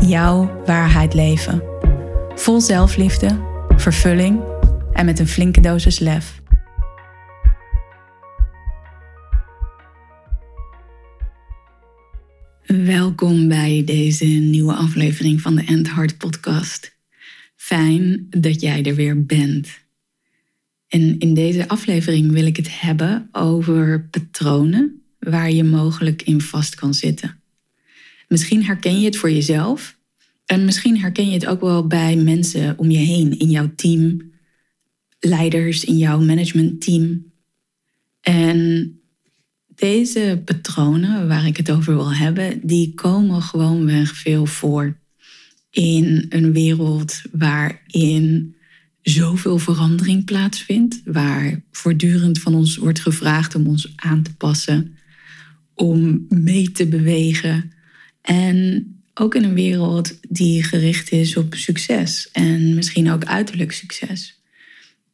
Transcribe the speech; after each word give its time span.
jouw 0.00 0.62
waarheid 0.66 1.14
leven. 1.14 1.62
Vol 2.34 2.60
zelfliefde, 2.60 3.40
vervulling 3.76 4.40
en 4.92 5.04
met 5.04 5.18
een 5.18 5.28
flinke 5.28 5.60
dosis 5.60 5.98
lef. 5.98 6.42
Welkom 12.66 13.48
bij 13.48 13.82
deze 13.84 14.24
nieuwe 14.24 14.74
aflevering 14.74 15.40
van 15.40 15.54
de 15.54 15.64
End 15.64 15.94
Heart 15.94 16.18
podcast. 16.18 16.96
Fijn 17.56 18.26
dat 18.30 18.60
jij 18.60 18.82
er 18.82 18.94
weer 18.94 19.24
bent. 19.26 19.68
En 20.88 21.18
in 21.18 21.34
deze 21.34 21.68
aflevering 21.68 22.32
wil 22.32 22.46
ik 22.46 22.56
het 22.56 22.80
hebben 22.80 23.28
over 23.32 24.08
patronen 24.10 25.02
waar 25.18 25.50
je 25.50 25.64
mogelijk 25.64 26.22
in 26.22 26.40
vast 26.40 26.74
kan 26.74 26.94
zitten. 26.94 27.42
Misschien 28.34 28.64
herken 28.64 29.00
je 29.00 29.04
het 29.04 29.16
voor 29.16 29.30
jezelf. 29.30 29.98
En 30.46 30.64
misschien 30.64 30.98
herken 31.00 31.26
je 31.26 31.32
het 31.32 31.46
ook 31.46 31.60
wel 31.60 31.86
bij 31.86 32.16
mensen 32.16 32.78
om 32.78 32.90
je 32.90 32.98
heen, 32.98 33.38
in 33.38 33.50
jouw 33.50 33.72
team, 33.76 34.32
leiders 35.18 35.84
in 35.84 35.96
jouw 35.96 36.20
managementteam. 36.20 37.32
En 38.20 38.90
deze 39.74 40.42
patronen 40.44 41.28
waar 41.28 41.46
ik 41.46 41.56
het 41.56 41.70
over 41.70 41.94
wil 41.94 42.14
hebben, 42.14 42.60
die 42.66 42.94
komen 42.94 43.42
gewoonweg 43.42 44.16
veel 44.16 44.46
voor 44.46 44.96
in 45.70 46.26
een 46.28 46.52
wereld 46.52 47.22
waarin 47.32 48.54
zoveel 49.02 49.58
verandering 49.58 50.24
plaatsvindt, 50.24 51.00
waar 51.04 51.62
voortdurend 51.70 52.40
van 52.40 52.54
ons 52.54 52.76
wordt 52.76 53.00
gevraagd 53.00 53.54
om 53.54 53.66
ons 53.66 53.92
aan 53.96 54.22
te 54.22 54.34
passen, 54.34 54.96
om 55.74 56.26
mee 56.28 56.72
te 56.72 56.86
bewegen, 56.86 57.72
en 58.24 58.86
ook 59.14 59.34
in 59.34 59.44
een 59.44 59.54
wereld 59.54 60.18
die 60.28 60.62
gericht 60.62 61.12
is 61.12 61.36
op 61.36 61.54
succes 61.54 62.28
en 62.32 62.74
misschien 62.74 63.10
ook 63.10 63.24
uiterlijk 63.24 63.72
succes. 63.72 64.42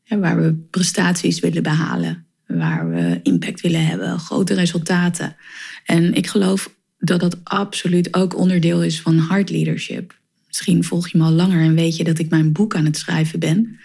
waar 0.08 0.42
we 0.42 0.54
prestaties 0.70 1.40
willen 1.40 1.62
behalen, 1.62 2.26
waar 2.46 2.90
we 2.90 3.20
impact 3.22 3.60
willen 3.60 3.86
hebben, 3.86 4.18
grote 4.18 4.54
resultaten. 4.54 5.36
En 5.84 6.14
ik 6.14 6.26
geloof 6.26 6.74
dat 6.98 7.20
dat 7.20 7.44
absoluut 7.44 8.14
ook 8.14 8.36
onderdeel 8.36 8.82
is 8.82 9.00
van 9.00 9.18
hard 9.18 9.50
leadership. 9.50 10.18
Misschien 10.46 10.84
volg 10.84 11.08
je 11.08 11.18
me 11.18 11.24
al 11.24 11.30
langer 11.30 11.60
en 11.60 11.74
weet 11.74 11.96
je 11.96 12.04
dat 12.04 12.18
ik 12.18 12.30
mijn 12.30 12.52
boek 12.52 12.74
aan 12.74 12.84
het 12.84 12.96
schrijven 12.96 13.38
ben. 13.38 13.78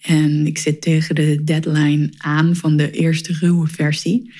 En 0.00 0.46
ik 0.46 0.58
zit 0.58 0.80
tegen 0.80 1.14
de 1.14 1.44
deadline 1.44 2.12
aan 2.16 2.56
van 2.56 2.76
de 2.76 2.90
eerste 2.90 3.32
ruwe 3.32 3.66
versie. 3.66 4.32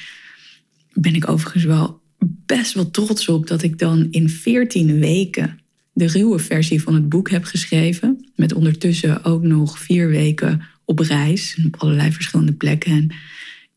Ben 0.93 1.15
ik 1.15 1.29
overigens 1.29 1.65
wel 1.65 2.01
best 2.19 2.73
wel 2.73 2.91
trots 2.91 3.29
op 3.29 3.47
dat 3.47 3.63
ik 3.63 3.79
dan 3.79 4.07
in 4.11 4.29
14 4.29 4.99
weken 4.99 5.61
de 5.93 6.07
ruwe 6.07 6.39
versie 6.39 6.83
van 6.83 6.95
het 6.95 7.09
boek 7.09 7.31
heb 7.31 7.45
geschreven. 7.45 8.31
Met 8.37 8.55
ondertussen 8.55 9.25
ook 9.25 9.43
nog 9.43 9.79
vier 9.79 10.09
weken 10.09 10.63
op 10.85 10.99
reis 10.99 11.59
op 11.67 11.77
allerlei 11.77 12.13
verschillende 12.13 12.53
plekken. 12.53 12.93
En 12.93 13.05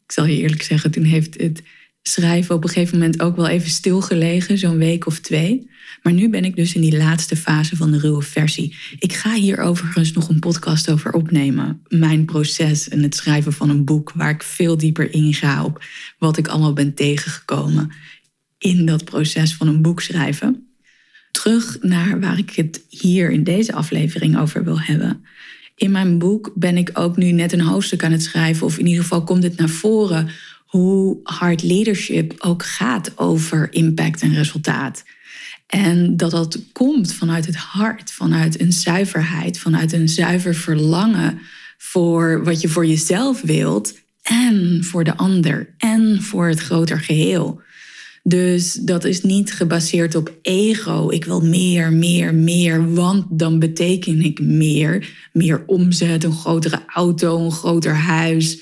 ik 0.06 0.12
zal 0.12 0.26
je 0.26 0.38
eerlijk 0.38 0.62
zeggen, 0.62 0.92
toen 0.92 1.04
heeft 1.04 1.42
het 1.42 1.64
schrijven 2.02 2.56
op 2.56 2.64
een 2.64 2.70
gegeven 2.70 2.98
moment 2.98 3.22
ook 3.22 3.36
wel 3.36 3.48
even 3.48 3.70
stilgelegen, 3.70 4.58
zo'n 4.58 4.78
week 4.78 5.06
of 5.06 5.20
twee. 5.20 5.70
Maar 6.04 6.14
nu 6.14 6.30
ben 6.30 6.46
ik 6.46 6.56
dus 6.56 6.74
in 6.74 6.82
die 6.82 6.98
laatste 6.98 7.36
fase 7.36 7.76
van 7.76 7.92
de 7.92 8.00
ruwe 8.00 8.22
versie. 8.22 8.76
Ik 9.00 9.14
ga 9.14 9.34
hier 9.34 9.58
overigens 9.58 10.12
nog 10.12 10.30
een 10.30 10.40
podcast 10.40 10.92
over 10.92 11.14
opnemen. 11.14 11.82
Mijn 11.88 12.26
proces 12.26 12.90
en 12.90 13.04
het 13.04 13.16
schrijven 13.16 13.54
van 13.54 13.70
een 13.70 13.86
boek, 13.86 14.12
waar 14.16 14.30
ik 14.30 14.44
veel 14.44 14.78
dieper 14.78 15.14
inga 15.14 15.64
op 15.64 15.84
wat 16.18 16.38
ik 16.38 16.48
allemaal 16.48 16.74
ben 16.74 16.94
tegengekomen 16.94 17.92
in 18.62 18.86
dat 18.86 19.04
proces 19.04 19.54
van 19.54 19.68
een 19.68 19.82
boek 19.82 20.02
schrijven. 20.02 20.68
Terug 21.32 21.78
naar 21.82 22.20
waar 22.20 22.38
ik 22.38 22.50
het 22.56 22.82
hier 22.90 23.32
in 23.32 23.44
deze 23.44 23.74
aflevering 23.74 24.40
over 24.40 24.64
wil 24.64 24.80
hebben. 24.80 25.26
In 25.76 25.92
mijn 25.92 26.18
boek 26.18 26.52
ben 26.56 26.78
ik 26.78 26.90
ook 26.94 27.18
nu 27.18 27.32
net 27.32 27.52
een 27.52 27.62
hoofdstuk 27.62 28.04
aan 28.04 28.12
het 28.12 28.24
schrijven, 28.24 28.66
of 28.66 28.78
in 28.78 28.86
ieder 28.86 29.04
geval 29.04 29.24
komt 29.24 29.44
het 29.44 29.58
naar 29.58 29.70
voren 29.70 30.30
hoe 30.66 31.20
hard 31.24 31.64
leadership 31.64 32.34
ook 32.38 32.66
gaat 32.66 33.18
over 33.18 33.74
impact 33.74 34.22
en 34.22 34.34
resultaat. 34.34 35.04
En 35.68 36.18
dat 36.18 36.32
dat 36.32 36.60
komt 36.72 37.14
vanuit 37.14 37.46
het 37.46 37.56
hart, 37.56 38.12
vanuit 38.12 38.60
een 38.60 38.74
zuiverheid, 38.74 39.60
vanuit 39.60 39.94
een 39.94 40.10
zuiver 40.10 40.56
verlangen 40.56 41.40
voor 41.78 42.44
wat 42.44 42.62
je 42.62 42.68
voor 42.68 42.86
jezelf 42.86 43.42
wilt 43.42 44.00
en 44.22 44.84
voor 44.84 45.04
de 45.04 45.18
ander 45.18 45.74
en 45.78 46.22
voor 46.22 46.48
het 46.48 46.60
groter 46.60 47.00
geheel. 47.00 47.62
Dus 48.24 48.74
dat 48.74 49.04
is 49.04 49.22
niet 49.22 49.54
gebaseerd 49.54 50.16
op 50.16 50.34
ego. 50.42 51.10
Ik 51.10 51.26
wil 51.26 51.42
meer, 51.42 51.94
meer, 51.94 52.34
meer, 52.34 52.94
want 52.94 53.26
dan 53.30 53.60
beteken 53.60 54.22
ik 54.22 54.40
meer. 54.40 55.10
Meer 55.34 55.64
omzet, 55.66 56.24
een 56.24 56.32
grotere 56.32 56.84
auto, 56.88 57.46
een 57.46 57.52
groter 57.52 57.96
huis. 57.96 58.62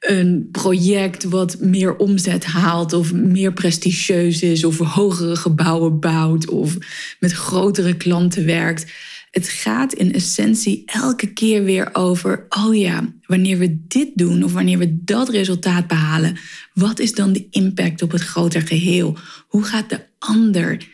Een 0.00 0.48
project 0.52 1.24
wat 1.24 1.60
meer 1.60 1.96
omzet 1.96 2.44
haalt 2.44 2.92
of 2.92 3.12
meer 3.12 3.52
prestigieus 3.52 4.42
is 4.42 4.64
of 4.64 4.78
hogere 4.78 5.36
gebouwen 5.36 6.00
bouwt 6.00 6.48
of 6.48 6.76
met 7.20 7.32
grotere 7.32 7.96
klanten 7.96 8.46
werkt. 8.46 8.92
Het 9.34 9.48
gaat 9.48 9.92
in 9.92 10.12
essentie 10.12 10.82
elke 10.86 11.32
keer 11.32 11.64
weer 11.64 11.88
over, 11.92 12.46
oh 12.48 12.76
ja, 12.76 13.12
wanneer 13.26 13.58
we 13.58 13.86
dit 13.86 14.10
doen 14.14 14.42
of 14.42 14.52
wanneer 14.52 14.78
we 14.78 15.04
dat 15.04 15.28
resultaat 15.28 15.86
behalen, 15.86 16.36
wat 16.74 16.98
is 16.98 17.12
dan 17.12 17.32
de 17.32 17.46
impact 17.50 18.02
op 18.02 18.10
het 18.10 18.20
groter 18.20 18.62
geheel? 18.62 19.16
Hoe 19.48 19.62
gaat 19.62 19.90
de 19.90 20.00
ander 20.18 20.88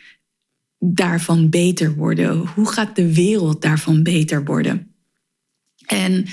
daarvan 0.79 1.49
beter 1.49 1.95
worden? 1.95 2.37
Hoe 2.37 2.71
gaat 2.71 2.95
de 2.95 3.13
wereld 3.13 3.61
daarvan 3.61 4.03
beter 4.03 4.43
worden? 4.43 4.95
En 5.85 6.25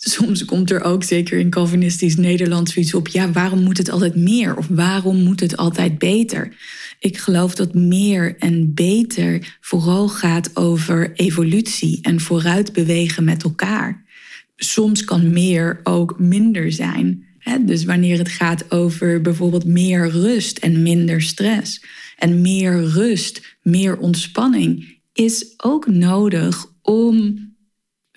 soms 0.00 0.44
komt 0.44 0.70
er 0.70 0.82
ook, 0.82 1.04
zeker 1.04 1.38
in 1.38 1.50
Calvinistisch 1.50 2.16
Nederland, 2.16 2.70
zoiets 2.70 2.94
op: 2.94 3.08
ja, 3.08 3.30
waarom 3.32 3.62
moet 3.62 3.78
het 3.78 3.90
altijd 3.90 4.16
meer? 4.16 4.56
Of 4.56 4.66
waarom 4.70 5.22
moet 5.22 5.40
het 5.40 5.56
altijd 5.56 5.98
beter? 5.98 6.56
Ik 6.98 7.18
geloof 7.18 7.54
dat 7.54 7.74
meer 7.74 8.36
en 8.38 8.74
beter 8.74 9.58
vooral 9.60 10.08
gaat 10.08 10.56
over 10.56 11.12
evolutie 11.14 11.98
en 12.02 12.20
vooruit 12.20 12.72
bewegen 12.72 13.24
met 13.24 13.42
elkaar. 13.42 14.04
Soms 14.56 15.04
kan 15.04 15.32
meer 15.32 15.80
ook 15.82 16.18
minder 16.18 16.72
zijn. 16.72 17.24
Dus 17.60 17.84
wanneer 17.84 18.18
het 18.18 18.28
gaat 18.28 18.70
over 18.70 19.20
bijvoorbeeld 19.20 19.64
meer 19.64 20.10
rust 20.10 20.58
en 20.58 20.82
minder 20.82 21.22
stress. 21.22 21.84
En 22.16 22.40
meer 22.40 22.82
rust, 22.82 23.56
meer 23.62 23.98
ontspanning 23.98 24.98
is 25.12 25.54
ook 25.56 25.86
nodig 25.86 26.66
om 26.82 27.38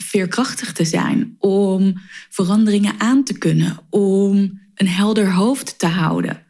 veerkrachtig 0.04 0.74
te 0.74 0.86
zijn, 0.86 1.36
om 1.40 1.94
veranderingen 2.30 3.00
aan 3.00 3.24
te 3.24 3.38
kunnen, 3.38 3.78
om 3.90 4.62
een 4.76 4.88
helder 4.88 5.34
hoofd 5.34 5.80
te 5.80 5.88
houden. 5.88 6.44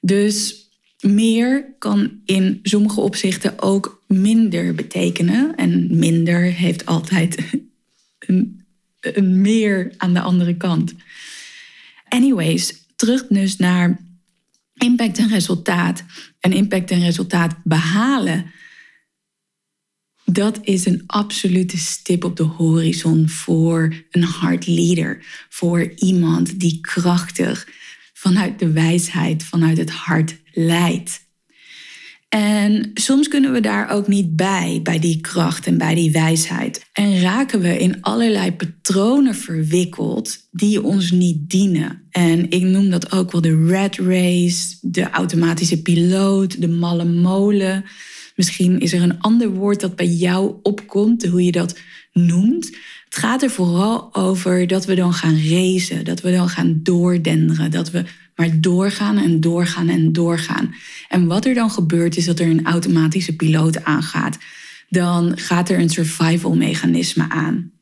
Dus 0.00 0.68
meer 1.00 1.74
kan 1.78 2.20
in 2.24 2.58
sommige 2.62 3.00
opzichten 3.00 3.62
ook 3.62 4.02
minder 4.06 4.74
betekenen. 4.74 5.54
En 5.56 5.98
minder 5.98 6.42
heeft 6.42 6.86
altijd 6.86 7.38
een, 8.18 8.64
een 9.00 9.40
meer 9.40 9.92
aan 9.96 10.14
de 10.14 10.20
andere 10.20 10.56
kant. 10.56 10.94
Anyways, 12.08 12.86
terug 12.96 13.26
dus 13.26 13.56
naar 13.56 14.00
impact 14.74 15.18
en 15.18 15.28
resultaat. 15.28 16.04
En 16.40 16.52
impact 16.52 16.90
en 16.90 17.00
resultaat 17.00 17.56
behalen. 17.64 18.46
Dat 20.24 20.58
is 20.62 20.86
een 20.86 21.02
absolute 21.06 21.78
stip 21.78 22.24
op 22.24 22.36
de 22.36 22.42
horizon 22.42 23.28
voor 23.28 23.94
een 24.10 24.22
hard 24.22 24.66
leader. 24.66 25.24
Voor 25.48 25.92
iemand 25.96 26.60
die 26.60 26.78
krachtig 26.80 27.68
vanuit 28.12 28.58
de 28.58 28.70
wijsheid, 28.72 29.44
vanuit 29.44 29.78
het 29.78 29.90
hart 29.90 30.36
leidt. 30.52 31.22
En 32.28 32.90
soms 32.94 33.28
kunnen 33.28 33.52
we 33.52 33.60
daar 33.60 33.90
ook 33.90 34.08
niet 34.08 34.36
bij, 34.36 34.80
bij 34.82 34.98
die 34.98 35.20
kracht 35.20 35.66
en 35.66 35.78
bij 35.78 35.94
die 35.94 36.10
wijsheid. 36.10 36.86
En 36.92 37.20
raken 37.20 37.60
we 37.60 37.78
in 37.78 38.02
allerlei 38.02 38.52
patronen 38.52 39.34
verwikkeld 39.34 40.38
die 40.50 40.82
ons 40.82 41.10
niet 41.10 41.50
dienen. 41.50 42.02
En 42.10 42.50
ik 42.50 42.62
noem 42.62 42.90
dat 42.90 43.12
ook 43.12 43.32
wel 43.32 43.40
de 43.40 43.66
red 43.66 43.96
race, 43.96 44.76
de 44.80 45.10
automatische 45.10 45.82
piloot, 45.82 46.60
de 46.60 46.68
malle 46.68 47.04
molen. 47.04 47.84
Misschien 48.34 48.80
is 48.80 48.92
er 48.92 49.02
een 49.02 49.20
ander 49.20 49.50
woord 49.50 49.80
dat 49.80 49.96
bij 49.96 50.06
jou 50.06 50.54
opkomt, 50.62 51.26
hoe 51.26 51.44
je 51.44 51.52
dat 51.52 51.78
noemt. 52.12 52.66
Het 53.04 53.16
gaat 53.16 53.42
er 53.42 53.50
vooral 53.50 54.14
over 54.14 54.66
dat 54.66 54.84
we 54.84 54.94
dan 54.94 55.12
gaan 55.12 55.38
racen, 55.48 56.04
dat 56.04 56.20
we 56.20 56.30
dan 56.30 56.48
gaan 56.48 56.80
doordenderen, 56.82 57.70
dat 57.70 57.90
we 57.90 58.04
maar 58.36 58.60
doorgaan 58.60 59.18
en 59.18 59.40
doorgaan 59.40 59.88
en 59.88 60.12
doorgaan. 60.12 60.74
En 61.08 61.26
wat 61.26 61.44
er 61.44 61.54
dan 61.54 61.70
gebeurt 61.70 62.16
is 62.16 62.24
dat 62.24 62.38
er 62.38 62.48
een 62.48 62.64
automatische 62.64 63.36
piloot 63.36 63.84
aangaat. 63.84 64.38
Dan 64.88 65.38
gaat 65.38 65.68
er 65.68 65.78
een 65.78 65.90
survival 65.90 66.56
mechanisme 66.56 67.28
aan. 67.28 67.72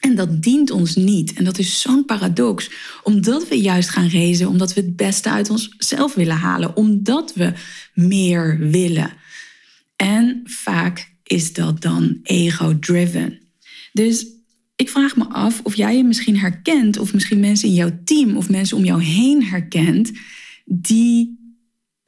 En 0.00 0.14
dat 0.14 0.42
dient 0.42 0.70
ons 0.70 0.96
niet. 0.96 1.32
En 1.32 1.44
dat 1.44 1.58
is 1.58 1.80
zo'n 1.80 2.04
paradox. 2.04 2.70
Omdat 3.02 3.48
we 3.48 3.60
juist 3.60 3.88
gaan 3.88 4.10
racen, 4.10 4.48
omdat 4.48 4.74
we 4.74 4.80
het 4.80 4.96
beste 4.96 5.30
uit 5.30 5.50
onszelf 5.50 6.14
willen 6.14 6.36
halen, 6.36 6.76
omdat 6.76 7.34
we 7.34 7.52
meer 7.94 8.58
willen. 8.58 9.12
En 10.00 10.40
vaak 10.44 11.12
is 11.22 11.52
dat 11.52 11.82
dan 11.82 12.18
ego-driven. 12.22 13.38
Dus 13.92 14.26
ik 14.76 14.88
vraag 14.88 15.16
me 15.16 15.24
af 15.28 15.60
of 15.62 15.74
jij 15.74 15.96
je 15.96 16.04
misschien 16.04 16.38
herkent, 16.38 16.98
of 16.98 17.12
misschien 17.12 17.40
mensen 17.40 17.68
in 17.68 17.74
jouw 17.74 18.00
team 18.04 18.36
of 18.36 18.48
mensen 18.48 18.76
om 18.76 18.84
jou 18.84 19.02
heen 19.02 19.44
herkent, 19.44 20.12
die 20.64 21.39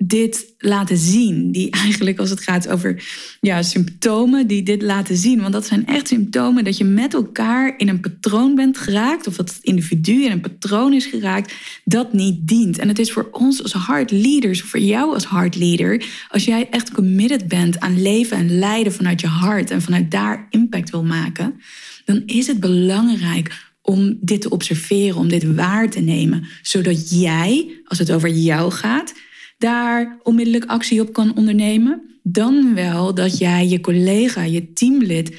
dit 0.07 0.55
laten 0.59 0.97
zien. 0.97 1.53
Die 1.53 1.71
eigenlijk, 1.85 2.19
als 2.19 2.31
het 2.31 2.41
gaat 2.41 2.69
over 2.69 3.05
ja, 3.41 3.63
symptomen, 3.63 4.47
die 4.47 4.63
dit 4.63 4.83
laten 4.83 5.17
zien. 5.17 5.41
Want 5.41 5.53
dat 5.53 5.67
zijn 5.67 5.87
echt 5.87 6.09
symptomen 6.09 6.65
dat 6.65 6.77
je 6.77 6.85
met 6.85 7.15
elkaar 7.15 7.75
in 7.77 7.89
een 7.89 8.01
patroon 8.01 8.55
bent 8.55 8.79
geraakt. 8.79 9.27
Of 9.27 9.37
dat 9.37 9.49
het 9.49 9.59
individu 9.63 10.25
in 10.25 10.31
een 10.31 10.41
patroon 10.41 10.93
is 10.93 11.07
geraakt 11.07 11.55
dat 11.85 12.13
niet 12.13 12.49
dient. 12.49 12.79
En 12.79 12.89
het 12.89 12.99
is 12.99 13.13
voor 13.13 13.29
ons 13.33 13.63
als 13.63 13.73
hard 13.73 14.11
leaders, 14.11 14.63
voor 14.63 14.81
jou 14.81 15.15
als 15.15 15.25
hard 15.25 15.57
leader, 15.57 16.05
als 16.29 16.45
jij 16.45 16.69
echt 16.71 16.93
committed 16.93 17.49
bent 17.49 17.81
aan 17.81 18.03
leven 18.03 18.37
en 18.37 18.59
leiden 18.59 18.93
vanuit 18.93 19.21
je 19.21 19.27
hart 19.27 19.71
en 19.71 19.83
vanuit 19.83 20.11
daar 20.11 20.47
impact 20.51 20.91
wil 20.91 21.05
maken, 21.05 21.61
dan 22.05 22.23
is 22.27 22.47
het 22.47 22.61
belangrijk 22.61 23.71
om 23.83 24.19
dit 24.21 24.41
te 24.41 24.51
observeren, 24.51 25.17
om 25.17 25.29
dit 25.29 25.55
waar 25.55 25.91
te 25.91 26.01
nemen, 26.01 26.47
zodat 26.63 27.21
jij, 27.21 27.83
als 27.85 27.99
het 27.99 28.13
over 28.13 28.29
jou 28.29 28.73
gaat, 28.73 29.15
daar 29.63 30.19
onmiddellijk 30.23 30.65
actie 30.65 31.01
op 31.01 31.13
kan 31.13 31.37
ondernemen. 31.37 32.21
Dan 32.23 32.75
wel 32.75 33.15
dat 33.15 33.39
jij 33.39 33.69
je 33.69 33.81
collega, 33.81 34.43
je 34.43 34.73
teamlid 34.73 35.37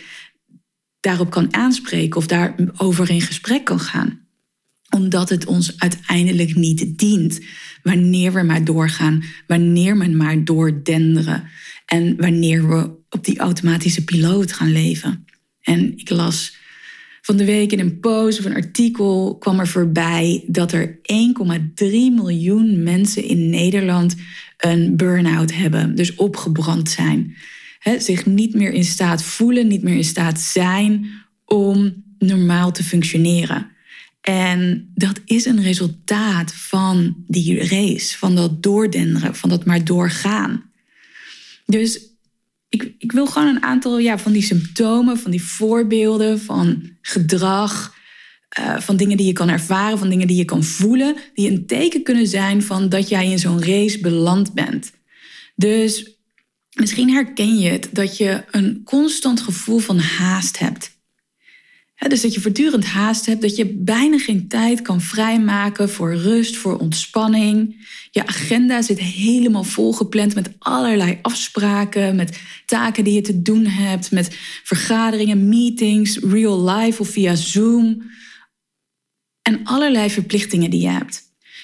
daarop 0.99 1.29
kan 1.29 1.53
aanspreken 1.53 2.17
of 2.17 2.27
daarover 2.27 3.09
in 3.09 3.21
gesprek 3.21 3.65
kan 3.65 3.79
gaan. 3.79 4.19
Omdat 4.89 5.29
het 5.29 5.45
ons 5.45 5.79
uiteindelijk 5.79 6.55
niet 6.55 6.97
dient. 6.97 7.39
Wanneer 7.83 8.33
we 8.33 8.43
maar 8.43 8.63
doorgaan, 8.63 9.23
wanneer 9.47 9.97
we 9.97 10.07
maar 10.07 10.43
doordenderen 10.43 11.43
en 11.85 12.15
wanneer 12.15 12.67
we 12.67 12.91
op 13.09 13.25
die 13.25 13.39
automatische 13.39 14.03
piloot 14.03 14.53
gaan 14.53 14.71
leven. 14.71 15.25
En 15.61 15.97
ik 15.97 16.09
las 16.09 16.57
van 17.25 17.37
de 17.37 17.45
week 17.45 17.71
in 17.71 17.79
een 17.79 17.99
post 17.99 18.39
of 18.39 18.45
een 18.45 18.55
artikel 18.55 19.35
kwam 19.39 19.59
er 19.59 19.67
voorbij 19.67 20.43
dat 20.47 20.71
er 20.71 20.99
1,3 21.01 21.85
miljoen 22.11 22.83
mensen 22.83 23.23
in 23.23 23.49
Nederland 23.49 24.15
een 24.57 24.95
burn-out 24.95 25.53
hebben, 25.53 25.95
dus 25.95 26.15
opgebrand 26.15 26.89
zijn. 26.89 27.35
zich 27.97 28.25
niet 28.25 28.53
meer 28.53 28.71
in 28.71 28.83
staat 28.83 29.23
voelen, 29.23 29.67
niet 29.67 29.83
meer 29.83 29.95
in 29.95 30.03
staat 30.03 30.39
zijn 30.39 31.09
om 31.45 32.03
normaal 32.19 32.71
te 32.71 32.83
functioneren. 32.83 33.71
En 34.21 34.91
dat 34.95 35.21
is 35.25 35.45
een 35.45 35.61
resultaat 35.61 36.53
van 36.53 37.15
die 37.27 37.67
race, 37.67 38.17
van 38.17 38.35
dat 38.35 38.63
doordenderen, 38.63 39.35
van 39.35 39.49
dat 39.49 39.65
maar 39.65 39.83
doorgaan. 39.83 40.63
Dus 41.65 41.99
ik, 42.73 42.93
ik 42.97 43.11
wil 43.11 43.25
gewoon 43.25 43.47
een 43.47 43.63
aantal 43.63 43.99
ja, 43.99 44.17
van 44.17 44.31
die 44.31 44.41
symptomen, 44.41 45.17
van 45.19 45.31
die 45.31 45.43
voorbeelden 45.43 46.39
van 46.39 46.89
gedrag, 47.01 47.95
uh, 48.59 48.79
van 48.79 48.97
dingen 48.97 49.17
die 49.17 49.25
je 49.25 49.33
kan 49.33 49.49
ervaren, 49.49 49.97
van 49.97 50.09
dingen 50.09 50.27
die 50.27 50.37
je 50.37 50.45
kan 50.45 50.63
voelen, 50.63 51.15
die 51.33 51.49
een 51.49 51.65
teken 51.65 52.03
kunnen 52.03 52.27
zijn 52.27 52.63
van 52.63 52.89
dat 52.89 53.09
jij 53.09 53.31
in 53.31 53.39
zo'n 53.39 53.63
race 53.63 53.99
beland 53.99 54.53
bent. 54.53 54.91
Dus 55.55 56.17
misschien 56.73 57.09
herken 57.09 57.57
je 57.57 57.69
het 57.69 57.89
dat 57.91 58.17
je 58.17 58.43
een 58.51 58.81
constant 58.83 59.41
gevoel 59.41 59.79
van 59.79 59.99
haast 59.99 60.59
hebt 60.59 60.92
dus 62.09 62.21
dat 62.21 62.33
je 62.33 62.41
voortdurend 62.41 62.85
haast 62.85 63.25
hebt, 63.25 63.41
dat 63.41 63.55
je 63.55 63.65
bijna 63.65 64.17
geen 64.17 64.47
tijd 64.47 64.81
kan 64.81 65.01
vrijmaken 65.01 65.89
voor 65.89 66.15
rust, 66.15 66.55
voor 66.55 66.77
ontspanning. 66.77 67.87
Je 68.11 68.27
agenda 68.27 68.81
zit 68.81 68.99
helemaal 68.99 69.63
volgepland 69.63 70.35
met 70.35 70.51
allerlei 70.59 71.19
afspraken, 71.21 72.15
met 72.15 72.39
taken 72.65 73.03
die 73.03 73.13
je 73.13 73.21
te 73.21 73.41
doen 73.41 73.65
hebt, 73.65 74.11
met 74.11 74.37
vergaderingen, 74.63 75.49
meetings, 75.49 76.17
real 76.17 76.69
life 76.69 77.01
of 77.01 77.09
via 77.09 77.35
Zoom. 77.35 78.11
En 79.41 79.59
allerlei 79.63 80.09
verplichtingen 80.09 80.69
die 80.69 80.81
je 80.81 80.89
hebt. 80.89 81.21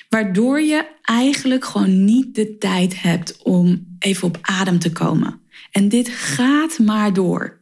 Waardoor 0.10 0.62
je 0.62 0.88
eigenlijk 1.02 1.66
gewoon 1.66 2.06
niet 2.06 2.36
de 2.36 2.58
tijd 2.58 3.02
hebt 3.02 3.38
om 3.44 3.96
even 4.00 4.28
op 4.28 4.38
adem 4.42 4.80
te 4.80 4.92
komen. 4.92 5.42
En 5.72 5.90
dit 5.90 6.10
gaat 6.10 6.80
maar 6.80 7.14
door 7.14 7.59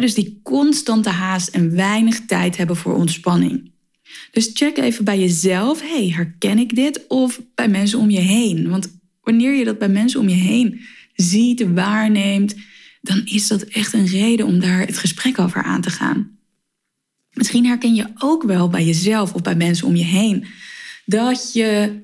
dus 0.00 0.14
die 0.14 0.40
constante 0.42 1.08
haast 1.08 1.48
en 1.48 1.74
weinig 1.74 2.20
tijd 2.26 2.56
hebben 2.56 2.76
voor 2.76 2.94
ontspanning. 2.94 3.70
Dus 4.30 4.50
check 4.54 4.78
even 4.78 5.04
bij 5.04 5.18
jezelf, 5.18 5.80
hey, 5.80 6.08
herken 6.08 6.58
ik 6.58 6.74
dit? 6.74 7.06
Of 7.08 7.40
bij 7.54 7.68
mensen 7.68 7.98
om 7.98 8.10
je 8.10 8.20
heen. 8.20 8.68
Want 8.68 8.98
wanneer 9.22 9.54
je 9.54 9.64
dat 9.64 9.78
bij 9.78 9.88
mensen 9.88 10.20
om 10.20 10.28
je 10.28 10.34
heen 10.34 10.80
ziet, 11.14 11.72
waarneemt, 11.74 12.54
dan 13.00 13.22
is 13.24 13.48
dat 13.48 13.62
echt 13.62 13.92
een 13.92 14.06
reden 14.06 14.46
om 14.46 14.60
daar 14.60 14.80
het 14.80 14.98
gesprek 14.98 15.38
over 15.38 15.62
aan 15.62 15.80
te 15.80 15.90
gaan. 15.90 16.38
Misschien 17.32 17.66
herken 17.66 17.94
je 17.94 18.06
ook 18.18 18.42
wel 18.42 18.68
bij 18.68 18.84
jezelf 18.84 19.34
of 19.34 19.42
bij 19.42 19.54
mensen 19.54 19.86
om 19.86 19.96
je 19.96 20.04
heen 20.04 20.46
dat 21.04 21.52
je 21.52 22.02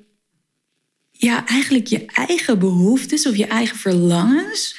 ja, 1.10 1.46
eigenlijk 1.46 1.86
je 1.86 2.06
eigen 2.06 2.58
behoeftes 2.58 3.26
of 3.26 3.36
je 3.36 3.46
eigen 3.46 3.76
verlangens 3.76 4.76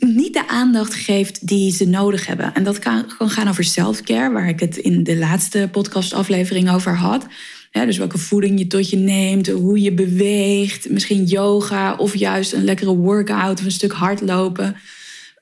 niet 0.00 0.32
de 0.32 0.48
aandacht 0.48 0.94
geeft 0.94 1.46
die 1.46 1.72
ze 1.72 1.84
nodig 1.84 2.26
hebben. 2.26 2.54
En 2.54 2.64
dat 2.64 2.78
kan, 2.78 3.04
gaan 3.18 3.48
over 3.48 3.64
self-care, 3.64 4.32
waar 4.32 4.48
ik 4.48 4.60
het 4.60 4.76
in 4.76 5.04
de 5.04 5.16
laatste 5.16 5.68
podcastaflevering 5.72 6.70
over 6.70 6.96
had. 6.96 7.26
dus 7.70 7.98
welke 7.98 8.18
voeding 8.18 8.58
je 8.58 8.66
tot 8.66 8.90
je 8.90 8.96
neemt, 8.96 9.48
hoe 9.48 9.80
je 9.80 9.92
beweegt, 9.92 10.90
misschien 10.90 11.24
yoga 11.24 11.94
of 11.94 12.16
juist 12.16 12.52
een 12.52 12.64
lekkere 12.64 12.96
workout 12.96 13.58
of 13.58 13.64
een 13.64 13.70
stuk 13.70 13.92
hardlopen. 13.92 14.76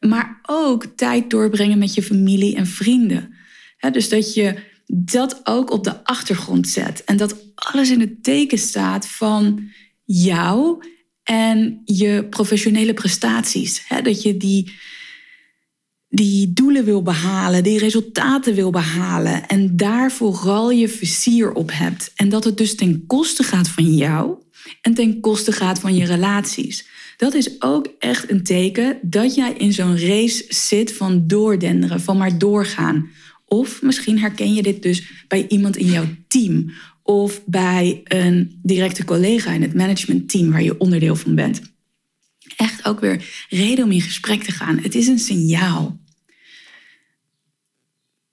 Maar 0.01 0.41
ook 0.43 0.87
tijd 0.97 1.31
doorbrengen 1.31 1.79
met 1.79 1.95
je 1.95 2.03
familie 2.03 2.57
en 2.57 2.67
vrienden. 2.67 3.35
dus 3.93 4.09
dat 4.09 4.35
je 4.35 4.55
dat 4.87 5.41
ook 5.45 5.71
op 5.71 5.85
de 5.85 6.05
achtergrond 6.05 6.69
zet 6.69 7.05
en 7.05 7.17
dat 7.17 7.37
alles 7.55 7.91
in 7.91 8.01
het 8.01 8.23
teken 8.23 8.59
staat 8.59 9.07
van 9.07 9.71
jou 10.05 10.83
en 11.31 11.81
je 11.85 12.27
professionele 12.31 12.95
prestaties. 12.95 13.83
Hè? 13.89 14.03
Dat 14.03 14.23
je 14.23 14.37
die, 14.37 14.73
die 16.09 16.53
doelen 16.53 16.85
wil 16.85 17.03
behalen, 17.03 17.63
die 17.63 17.79
resultaten 17.79 18.55
wil 18.55 18.71
behalen 18.71 19.49
en 19.49 19.77
daar 19.77 20.13
vooral 20.13 20.71
je 20.71 20.89
vizier 20.89 21.53
op 21.53 21.71
hebt. 21.73 22.13
En 22.15 22.29
dat 22.29 22.45
het 22.45 22.57
dus 22.57 22.75
ten 22.75 23.07
koste 23.07 23.43
gaat 23.43 23.69
van 23.69 23.95
jou 23.95 24.37
en 24.83 24.95
ten 24.95 25.21
koste 25.21 25.53
gaat 25.53 25.81
van 25.81 25.95
je 25.95 26.05
relaties. 26.05 26.87
Dat 27.17 27.35
is 27.35 27.63
ook 27.63 27.89
echt 27.99 28.31
een 28.31 28.43
teken 28.43 28.99
dat 29.03 29.35
jij 29.35 29.53
in 29.53 29.73
zo'n 29.73 29.99
race 29.99 30.45
zit 30.49 30.93
van 30.93 31.27
doordenderen, 31.27 32.01
van 32.01 32.17
maar 32.17 32.39
doorgaan. 32.39 33.11
Of 33.45 33.83
misschien 33.83 34.19
herken 34.19 34.55
je 34.55 34.63
dit 34.63 34.83
dus 34.83 35.25
bij 35.29 35.47
iemand 35.49 35.77
in 35.77 35.87
jouw 35.87 36.07
team 36.29 36.71
of 37.11 37.45
bij 37.45 38.01
een 38.05 38.59
directe 38.63 39.05
collega 39.05 39.51
in 39.51 39.63
het 39.63 39.75
managementteam 39.75 40.51
waar 40.51 40.63
je 40.63 40.79
onderdeel 40.79 41.17
van 41.17 41.35
bent. 41.35 41.61
Echt 42.57 42.85
ook 42.85 43.01
weer 43.01 43.47
reden 43.49 43.85
om 43.85 43.91
in 43.91 44.01
gesprek 44.01 44.43
te 44.43 44.53
gaan. 44.53 44.79
Het 44.79 44.95
is 44.95 45.07
een 45.07 45.19
signaal. 45.19 46.01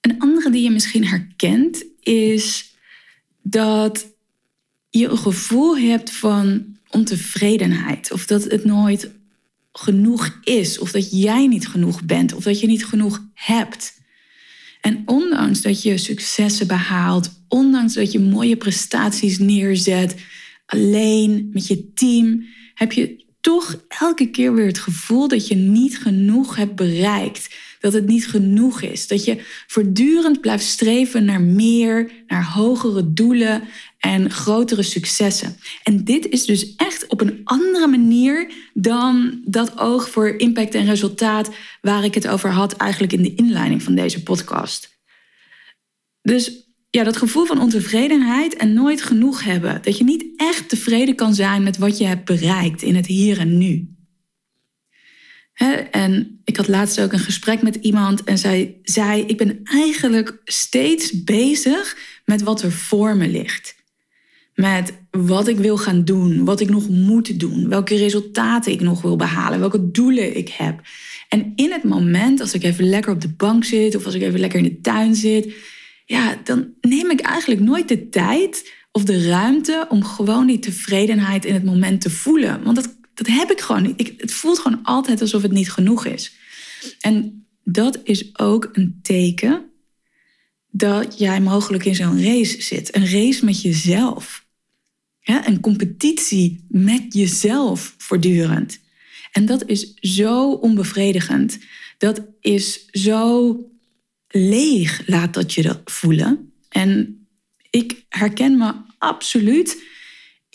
Een 0.01 0.19
andere 0.19 0.49
die 0.49 0.63
je 0.63 0.71
misschien 0.71 1.07
herkent 1.07 1.85
is 1.99 2.75
dat 3.41 4.05
je 4.89 5.07
een 5.07 5.17
gevoel 5.17 5.77
hebt 5.77 6.11
van 6.11 6.77
ontevredenheid 6.89 8.11
of 8.11 8.25
dat 8.25 8.43
het 8.43 8.65
nooit 8.65 9.11
genoeg 9.71 10.39
is 10.43 10.79
of 10.79 10.91
dat 10.91 11.21
jij 11.21 11.47
niet 11.47 11.67
genoeg 11.67 12.03
bent 12.03 12.33
of 12.33 12.43
dat 12.43 12.59
je 12.59 12.67
niet 12.67 12.85
genoeg 12.85 13.23
hebt. 13.33 14.03
En 14.85 15.01
ondanks 15.05 15.61
dat 15.61 15.81
je 15.81 15.97
successen 15.97 16.67
behaalt, 16.67 17.43
ondanks 17.47 17.93
dat 17.93 18.11
je 18.11 18.19
mooie 18.19 18.55
prestaties 18.55 19.39
neerzet, 19.39 20.15
alleen 20.65 21.49
met 21.53 21.67
je 21.67 21.93
team, 21.93 22.45
heb 22.73 22.91
je 22.91 23.25
toch 23.41 23.85
elke 23.87 24.29
keer 24.29 24.53
weer 24.53 24.65
het 24.65 24.79
gevoel 24.79 25.27
dat 25.27 25.47
je 25.47 25.55
niet 25.55 25.99
genoeg 25.99 26.55
hebt 26.55 26.75
bereikt. 26.75 27.55
Dat 27.85 27.93
het 27.93 28.07
niet 28.07 28.27
genoeg 28.27 28.81
is. 28.81 29.07
Dat 29.07 29.25
je 29.25 29.41
voortdurend 29.67 30.41
blijft 30.41 30.63
streven 30.63 31.25
naar 31.25 31.41
meer, 31.41 32.11
naar 32.27 32.51
hogere 32.51 33.13
doelen 33.13 33.63
en 33.99 34.31
grotere 34.31 34.83
successen. 34.83 35.57
En 35.83 36.03
dit 36.03 36.29
is 36.29 36.45
dus 36.45 36.75
echt 36.75 37.07
op 37.07 37.21
een 37.21 37.41
andere 37.43 37.87
manier 37.87 38.51
dan 38.73 39.41
dat 39.43 39.79
oog 39.79 40.09
voor 40.09 40.27
impact 40.27 40.75
en 40.75 40.85
resultaat 40.85 41.49
waar 41.81 42.03
ik 42.03 42.13
het 42.13 42.27
over 42.27 42.49
had 42.49 42.73
eigenlijk 42.75 43.13
in 43.13 43.21
de 43.21 43.35
inleiding 43.35 43.83
van 43.83 43.95
deze 43.95 44.23
podcast. 44.23 44.99
Dus 46.21 46.51
ja, 46.89 47.03
dat 47.03 47.17
gevoel 47.17 47.45
van 47.45 47.61
ontevredenheid 47.61 48.55
en 48.55 48.73
nooit 48.73 49.01
genoeg 49.01 49.43
hebben. 49.43 49.81
Dat 49.81 49.97
je 49.97 50.03
niet 50.03 50.25
echt 50.35 50.69
tevreden 50.69 51.15
kan 51.15 51.33
zijn 51.33 51.63
met 51.63 51.77
wat 51.77 51.97
je 51.97 52.05
hebt 52.05 52.25
bereikt 52.25 52.81
in 52.81 52.95
het 52.95 53.05
hier 53.05 53.39
en 53.39 53.57
nu. 53.57 53.94
En 55.91 56.41
ik 56.43 56.57
had 56.57 56.67
laatst 56.67 57.01
ook 57.01 57.13
een 57.13 57.19
gesprek 57.19 57.61
met 57.61 57.75
iemand 57.75 58.23
en 58.23 58.37
zij 58.37 58.79
zei: 58.83 59.21
Ik 59.21 59.37
ben 59.37 59.59
eigenlijk 59.63 60.37
steeds 60.43 61.23
bezig 61.23 61.97
met 62.25 62.41
wat 62.41 62.61
er 62.61 62.71
voor 62.71 63.17
me 63.17 63.27
ligt. 63.27 63.75
Met 64.55 64.93
wat 65.11 65.47
ik 65.47 65.57
wil 65.57 65.77
gaan 65.77 66.03
doen, 66.03 66.45
wat 66.45 66.59
ik 66.59 66.69
nog 66.69 66.89
moet 66.89 67.39
doen, 67.39 67.69
welke 67.69 67.95
resultaten 67.95 68.71
ik 68.71 68.81
nog 68.81 69.01
wil 69.01 69.15
behalen, 69.15 69.59
welke 69.59 69.91
doelen 69.91 70.37
ik 70.37 70.49
heb. 70.49 70.81
En 71.29 71.51
in 71.55 71.71
het 71.71 71.83
moment, 71.83 72.41
als 72.41 72.53
ik 72.53 72.63
even 72.63 72.89
lekker 72.89 73.11
op 73.11 73.21
de 73.21 73.33
bank 73.37 73.63
zit 73.63 73.95
of 73.95 74.05
als 74.05 74.13
ik 74.13 74.21
even 74.21 74.39
lekker 74.39 74.59
in 74.59 74.65
de 74.65 74.81
tuin 74.81 75.15
zit, 75.15 75.53
ja, 76.05 76.39
dan 76.43 76.67
neem 76.81 77.11
ik 77.11 77.19
eigenlijk 77.19 77.61
nooit 77.61 77.87
de 77.87 78.09
tijd 78.09 78.73
of 78.91 79.03
de 79.03 79.27
ruimte 79.27 79.85
om 79.89 80.03
gewoon 80.03 80.47
die 80.47 80.59
tevredenheid 80.59 81.45
in 81.45 81.53
het 81.53 81.63
moment 81.63 82.01
te 82.01 82.09
voelen. 82.09 82.63
Want 82.63 82.75
dat, 82.75 82.97
dat 83.15 83.27
heb 83.27 83.51
ik 83.51 83.61
gewoon 83.61 83.83
niet. 83.83 83.99
Ik, 83.99 84.13
het 84.17 84.31
voelt 84.31 84.59
gewoon 84.59 84.83
altijd 84.83 85.21
alsof 85.21 85.41
het 85.41 85.51
niet 85.51 85.71
genoeg 85.71 86.05
is. 86.05 86.35
En 86.99 87.45
dat 87.63 87.99
is 88.03 88.39
ook 88.39 88.69
een 88.71 88.99
teken 89.01 89.69
dat 90.71 91.17
jij 91.19 91.41
mogelijk 91.41 91.85
in 91.85 91.95
zo'n 91.95 92.23
race 92.23 92.61
zit. 92.61 92.95
Een 92.95 93.09
race 93.09 93.45
met 93.45 93.61
jezelf. 93.61 94.45
Ja, 95.19 95.47
een 95.47 95.59
competitie 95.59 96.65
met 96.69 97.13
jezelf 97.13 97.95
voortdurend. 97.97 98.79
En 99.31 99.45
dat 99.45 99.65
is 99.65 99.93
zo 99.93 100.51
onbevredigend. 100.51 101.59
Dat 101.97 102.21
is 102.39 102.85
zo 102.85 103.59
leeg 104.27 105.01
laat 105.05 105.33
dat 105.33 105.53
je 105.53 105.61
dat 105.61 105.81
voelen. 105.85 106.53
En 106.69 107.19
ik 107.69 108.05
herken 108.09 108.57
me 108.57 108.73
absoluut 108.97 109.83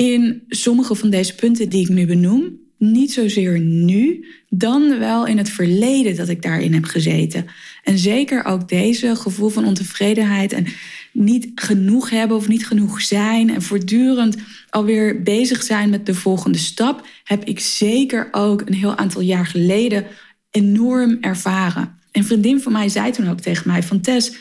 in 0.00 0.42
sommige 0.49 0.95
van 0.95 1.11
deze 1.11 1.35
punten 1.35 1.69
die 1.69 1.83
ik 1.83 1.88
nu 1.88 2.07
benoem. 2.07 2.59
Niet 2.78 3.12
zozeer 3.12 3.61
nu, 3.61 4.26
dan 4.49 4.99
wel 4.99 5.26
in 5.26 5.38
het 5.38 5.50
verleden 5.50 6.16
dat 6.16 6.28
ik 6.28 6.42
daarin 6.42 6.75
heb 6.75 6.85
gezeten. 6.85 7.47
En 7.85 7.99
zeker 7.99 8.45
ook 8.45 8.69
deze 8.69 9.16
gevoel 9.16 9.49
van 9.49 9.64
ontevredenheid 9.64 10.52
en 10.52 10.66
niet 11.12 11.50
genoeg 11.54 12.11
hebben 12.11 12.37
of 12.37 12.49
niet 12.49 12.66
genoeg 12.66 13.00
zijn 13.00 13.50
en 13.50 13.62
voortdurend 13.62 14.37
alweer 14.71 15.23
bezig 15.23 15.62
zijn 15.62 15.90
met 15.90 16.07
de 16.07 16.14
volgende 16.14 16.59
stap, 16.59 17.07
heb 17.25 17.45
ik 17.45 17.61
zeker 17.61 18.28
ook 18.30 18.61
een 18.61 18.75
heel 18.75 18.97
aantal 18.97 19.21
jaar 19.21 19.47
geleden 19.47 20.07
enorm 20.50 21.19
ervaren. 21.21 21.99
Een 22.12 22.25
vriendin 22.25 22.61
van 22.61 22.73
mij 22.73 22.88
zei 22.88 23.11
toen 23.11 23.28
ook 23.28 23.40
tegen 23.40 23.69
mij 23.69 23.83
van 23.83 24.00
Tess, 24.00 24.33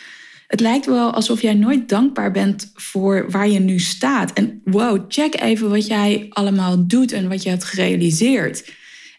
het 0.50 0.60
lijkt 0.60 0.86
wel 0.86 1.14
alsof 1.14 1.42
jij 1.42 1.54
nooit 1.54 1.90
dankbaar 1.90 2.32
bent 2.32 2.72
voor 2.74 3.32
waar 3.32 3.50
je 3.50 3.60
nu 3.60 3.80
staat. 3.80 4.34
En 4.34 4.62
wow, 4.64 5.06
check 5.08 5.42
even 5.42 5.70
wat 5.70 5.88
jij 5.88 6.26
allemaal 6.30 6.88
doet 6.88 7.12
en 7.12 7.30
wat 7.30 7.44
je 7.44 7.50
hebt 7.50 7.64
gerealiseerd. 7.64 8.72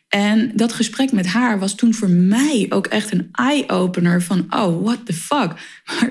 En 0.09 0.53
dat 0.55 0.73
gesprek 0.73 1.13
met 1.13 1.27
haar 1.27 1.59
was 1.59 1.75
toen 1.75 1.95
voor 1.95 2.09
mij 2.09 2.67
ook 2.69 2.87
echt 2.87 3.13
een 3.13 3.29
eye-opener 3.33 4.23
van, 4.23 4.47
oh, 4.49 4.83
what 4.83 5.07
the 5.07 5.13
fuck, 5.13 5.53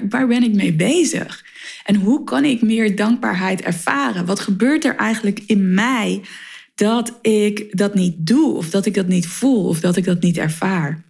waar, 0.09 0.27
ben 0.27 0.43
ik 0.43 0.53
mee 0.53 0.73
bezig? 0.73 1.45
En 1.85 1.95
hoe 1.95 2.23
kan 2.23 2.45
ik 2.45 2.61
meer 2.61 2.95
dankbaarheid 2.95 3.61
ervaren? 3.61 4.25
Wat 4.25 4.39
gebeurt 4.39 4.85
er 4.85 4.95
eigenlijk 4.95 5.43
in 5.45 5.73
mij 5.73 6.21
dat 6.75 7.19
ik 7.21 7.77
dat 7.77 7.95
niet 7.95 8.15
doe, 8.17 8.55
of 8.55 8.69
dat 8.69 8.85
ik 8.85 8.93
dat 8.93 9.07
niet 9.07 9.27
voel, 9.27 9.67
of 9.67 9.79
dat 9.79 9.95
ik 9.95 10.03
dat 10.03 10.21
niet 10.21 10.37
ervaar? 10.37 11.03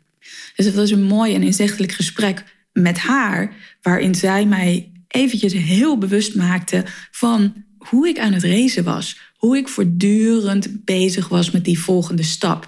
Dus 0.56 0.66
het 0.66 0.76
was 0.76 0.92
een 0.92 1.04
mooi 1.04 1.36
en 1.36 1.44
inzichtelijk 1.44 1.92
gesprek 1.92 2.44
met 2.82 2.98
haar, 2.98 3.54
waarin 3.82 4.16
zij 4.16 4.46
mij 4.46 4.92
eventjes 5.08 5.54
heel 5.54 5.98
bewust 5.98 6.36
maakte 6.36 6.86
van 7.12 7.54
hoe 7.78 8.08
ik 8.08 8.20
aan 8.20 8.34
het 8.34 8.44
racen 8.44 8.84
was. 8.84 9.20
Hoe 9.36 9.58
ik 9.58 9.68
voortdurend 9.68 10.86
bezig 10.86 11.28
was 11.28 11.52
met 11.52 11.66
die 11.66 11.80
volgende 11.80 12.24
stap. 12.24 12.68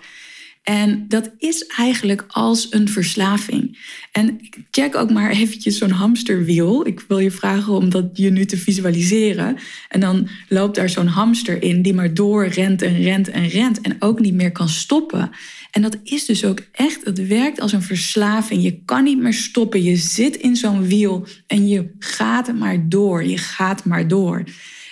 En 0.71 1.05
dat 1.07 1.31
is 1.37 1.65
eigenlijk 1.67 2.23
als 2.27 2.67
een 2.69 2.89
verslaving. 2.89 3.77
En 4.11 4.39
check 4.69 4.95
ook 4.95 5.11
maar 5.11 5.31
eventjes 5.31 5.77
zo'n 5.77 5.89
hamsterwiel. 5.89 6.87
Ik 6.87 7.03
wil 7.07 7.19
je 7.19 7.31
vragen 7.31 7.73
om 7.73 7.89
dat 7.89 8.05
je 8.13 8.29
nu 8.29 8.45
te 8.45 8.57
visualiseren. 8.57 9.57
En 9.89 9.99
dan 9.99 10.27
loopt 10.47 10.75
daar 10.75 10.89
zo'n 10.89 11.07
hamster 11.07 11.63
in 11.63 11.81
die 11.81 11.93
maar 11.93 12.13
door 12.13 12.47
rent 12.47 12.81
en 12.81 13.01
rent 13.01 13.29
en 13.29 13.47
rent 13.47 13.81
en 13.81 13.95
ook 13.99 14.19
niet 14.19 14.33
meer 14.33 14.51
kan 14.51 14.69
stoppen. 14.69 15.29
En 15.71 15.81
dat 15.81 15.97
is 16.03 16.25
dus 16.25 16.45
ook 16.45 16.59
echt, 16.71 17.05
het 17.05 17.27
werkt 17.27 17.61
als 17.61 17.71
een 17.71 17.81
verslaving. 17.81 18.63
Je 18.63 18.81
kan 18.85 19.03
niet 19.03 19.19
meer 19.19 19.33
stoppen. 19.33 19.83
Je 19.83 19.95
zit 19.95 20.35
in 20.35 20.55
zo'n 20.55 20.87
wiel 20.87 21.27
en 21.47 21.67
je 21.67 21.91
gaat 21.99 22.53
maar 22.53 22.89
door. 22.89 23.23
Je 23.23 23.37
gaat 23.37 23.85
maar 23.85 24.07
door. 24.07 24.43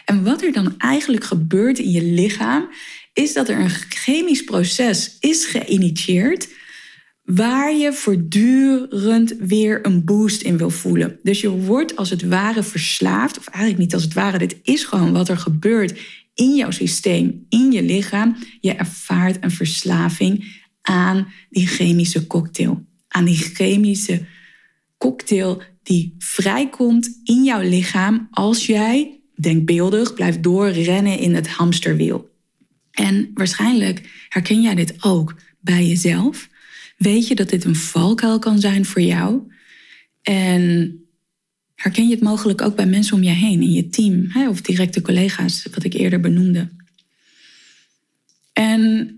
En 0.10 0.24
wat 0.24 0.42
er 0.42 0.52
dan 0.52 0.74
eigenlijk 0.78 1.24
gebeurt 1.24 1.80
in 1.80 1.92
je 1.92 2.04
lichaam, 2.04 2.70
is 3.20 3.34
dat 3.34 3.50
er 3.50 3.60
een 3.60 3.70
chemisch 3.90 4.44
proces 4.44 5.18
is 5.20 5.46
geïnitieerd 5.46 6.48
waar 7.24 7.76
je 7.76 7.94
voortdurend 7.94 9.36
weer 9.40 9.86
een 9.86 10.06
boost 10.06 10.42
in 10.42 10.58
wil 10.58 10.70
voelen. 10.70 11.20
Dus 11.24 11.42
je 11.42 11.50
wordt 11.50 11.96
als 11.96 12.10
het 12.10 12.28
ware 12.28 12.64
verslaafd, 12.64 13.38
of 13.38 13.48
eigenlijk 13.48 13.84
niet 13.84 13.94
als 13.94 14.04
het 14.04 14.14
ware, 14.14 14.38
dit 14.38 14.60
is 14.64 14.84
gewoon 14.84 15.12
wat 15.12 15.30
er 15.30 15.38
gebeurt 15.38 16.00
in 16.34 16.56
jouw 16.56 16.72
systeem, 16.72 17.46
in 17.50 17.72
je 17.72 17.84
lichaam. 17.84 18.36
Je 18.60 18.74
ervaart 18.74 19.44
een 19.44 19.52
verslaving 19.52 20.62
aan 20.82 21.28
die 21.50 21.68
chemische 21.68 22.28
cocktail. 22.28 22.86
Aan 23.08 23.26
die 23.26 23.38
chemische 23.38 24.26
cocktail 24.98 25.62
die 25.84 26.16
vrijkomt 26.18 27.20
in 27.24 27.44
jouw 27.44 27.62
lichaam 27.62 28.28
als 28.32 28.66
jij, 28.66 29.22
denkbeeldig, 29.36 30.14
blijft 30.14 30.44
doorrennen 30.44 31.20
in 31.20 31.36
het 31.36 31.48
hamsterwiel. 31.48 32.29
En 33.00 33.32
waarschijnlijk 33.34 34.26
herken 34.30 34.62
jij 34.62 34.76
dit 34.76 35.04
ook 35.04 35.36
bij 35.60 35.88
jezelf. 35.88 36.50
Weet 36.98 37.28
je 37.28 37.36
dat 37.36 37.50
dit 37.50 37.64
een 37.64 37.76
valkuil 37.76 38.40
kan 38.40 38.60
zijn 38.60 38.86
voor 38.86 39.02
jou? 39.02 39.52
En 40.22 40.94
herken 41.76 42.08
je 42.08 42.14
het 42.14 42.24
mogelijk 42.24 42.62
ook 42.62 42.76
bij 42.76 42.86
mensen 42.86 43.16
om 43.16 43.24
je 43.24 43.30
heen, 43.30 43.62
in 43.62 43.72
je 43.72 43.90
team 43.90 44.32
of 44.50 44.62
directe 44.62 45.02
collega's, 45.02 45.68
wat 45.74 45.84
ik 45.84 45.94
eerder 45.94 46.20
benoemde? 46.20 46.70
En 48.54 49.14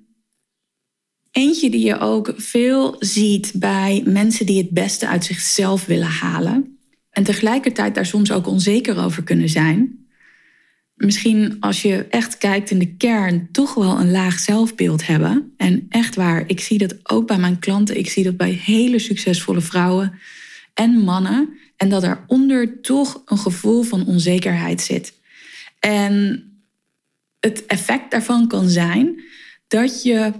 Eentje 1.32 1.70
die 1.70 1.86
je 1.86 2.00
ook 2.00 2.34
veel 2.38 2.96
ziet 3.00 3.52
bij 3.56 4.04
mensen 4.06 4.46
die 4.46 4.58
het 4.58 4.70
beste 4.70 5.08
uit 5.08 5.26
zichzelf 5.26 5.86
willen 5.86 6.08
halen. 6.08 6.78
En 7.10 7.24
tegelijkertijd 7.24 7.96
daar 7.96 8.06
soms 8.06 8.32
ook 8.32 8.48
onzeker 8.48 8.98
over 8.98 9.24
kunnen 9.24 9.50
zijn. 9.50 10.01
Misschien 11.06 11.58
als 11.60 11.82
je 11.82 12.06
echt 12.10 12.38
kijkt 12.38 12.70
in 12.70 12.80
de 12.80 12.96
kern, 12.96 13.52
toch 13.52 13.74
wel 13.74 14.00
een 14.00 14.12
laag 14.12 14.40
zelfbeeld 14.40 15.08
hebben. 15.08 15.54
En 15.58 15.86
echt 15.90 16.16
waar, 16.16 16.44
ik 16.48 16.60
zie 16.60 16.78
dat 16.78 16.96
ook 17.04 17.28
bij 17.28 17.38
mijn 17.38 17.60
klanten. 17.60 17.98
Ik 17.98 18.10
zie 18.10 18.24
dat 18.24 18.38
bij 18.38 18.52
hele 18.52 19.00
succesvolle 19.00 19.62
vrouwen 19.62 20.20
en 20.74 20.92
mannen. 20.92 21.58
En 21.78 21.90
dat 21.90 22.02
daaronder 22.02 22.82
toch 22.82 23.22
een 23.26 23.38
gevoel 23.38 23.84
van 23.84 24.06
onzekerheid 24.06 24.82
zit. 24.82 25.14
En 25.80 26.44
het 27.40 27.66
effect 27.66 28.12
daarvan 28.12 28.48
kan 28.48 28.70
zijn 28.70 29.24
dat 29.68 30.04
je 30.04 30.32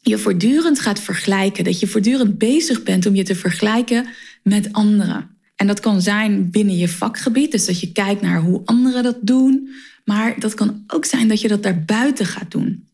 je 0.00 0.18
voortdurend 0.18 0.80
gaat 0.80 1.00
vergelijken. 1.00 1.64
Dat 1.64 1.80
je 1.80 1.86
voortdurend 1.86 2.38
bezig 2.38 2.82
bent 2.82 3.06
om 3.06 3.14
je 3.14 3.24
te 3.24 3.34
vergelijken 3.34 4.06
met 4.42 4.72
anderen. 4.72 5.37
En 5.58 5.66
dat 5.66 5.80
kan 5.80 6.00
zijn 6.00 6.50
binnen 6.50 6.76
je 6.76 6.88
vakgebied, 6.88 7.52
dus 7.52 7.66
dat 7.66 7.80
je 7.80 7.92
kijkt 7.92 8.20
naar 8.20 8.40
hoe 8.40 8.62
anderen 8.64 9.02
dat 9.02 9.16
doen. 9.20 9.68
Maar 10.04 10.40
dat 10.40 10.54
kan 10.54 10.84
ook 10.86 11.04
zijn 11.04 11.28
dat 11.28 11.40
je 11.40 11.48
dat 11.48 11.62
daarbuiten 11.62 12.26
gaat 12.26 12.50
doen. 12.50 12.86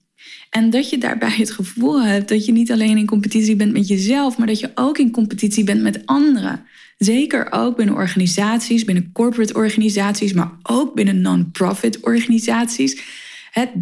En 0.50 0.70
dat 0.70 0.90
je 0.90 0.98
daarbij 0.98 1.34
het 1.36 1.50
gevoel 1.50 2.02
hebt 2.02 2.28
dat 2.28 2.44
je 2.44 2.52
niet 2.52 2.72
alleen 2.72 2.96
in 2.96 3.06
competitie 3.06 3.56
bent 3.56 3.72
met 3.72 3.88
jezelf, 3.88 4.38
maar 4.38 4.46
dat 4.46 4.60
je 4.60 4.70
ook 4.74 4.98
in 4.98 5.10
competitie 5.10 5.64
bent 5.64 5.82
met 5.82 6.06
anderen. 6.06 6.64
Zeker 6.98 7.52
ook 7.52 7.76
binnen 7.76 7.94
organisaties, 7.94 8.84
binnen 8.84 9.10
corporate 9.12 9.54
organisaties, 9.54 10.32
maar 10.32 10.50
ook 10.62 10.94
binnen 10.94 11.20
non-profit 11.20 12.00
organisaties 12.00 13.02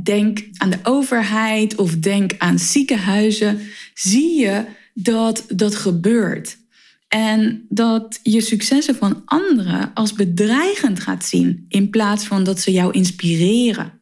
denk 0.03 0.45
aan 0.57 0.71
de 0.71 0.79
overheid 0.83 1.75
of 1.75 1.97
denk 1.97 2.33
aan 2.39 2.59
ziekenhuizen, 2.59 3.61
zie 3.95 4.41
je 4.41 4.65
dat 4.95 5.45
dat 5.49 5.75
gebeurt. 5.75 6.57
En 7.15 7.67
dat 7.69 8.21
je 8.23 8.41
successen 8.41 8.95
van 8.95 9.23
anderen 9.25 9.91
als 9.95 10.13
bedreigend 10.13 11.01
gaat 11.01 11.25
zien 11.25 11.65
in 11.69 11.91
plaats 11.91 12.25
van 12.27 12.45
dat 12.45 12.61
ze 12.61 12.73
jou 12.73 12.93
inspireren. 12.93 14.01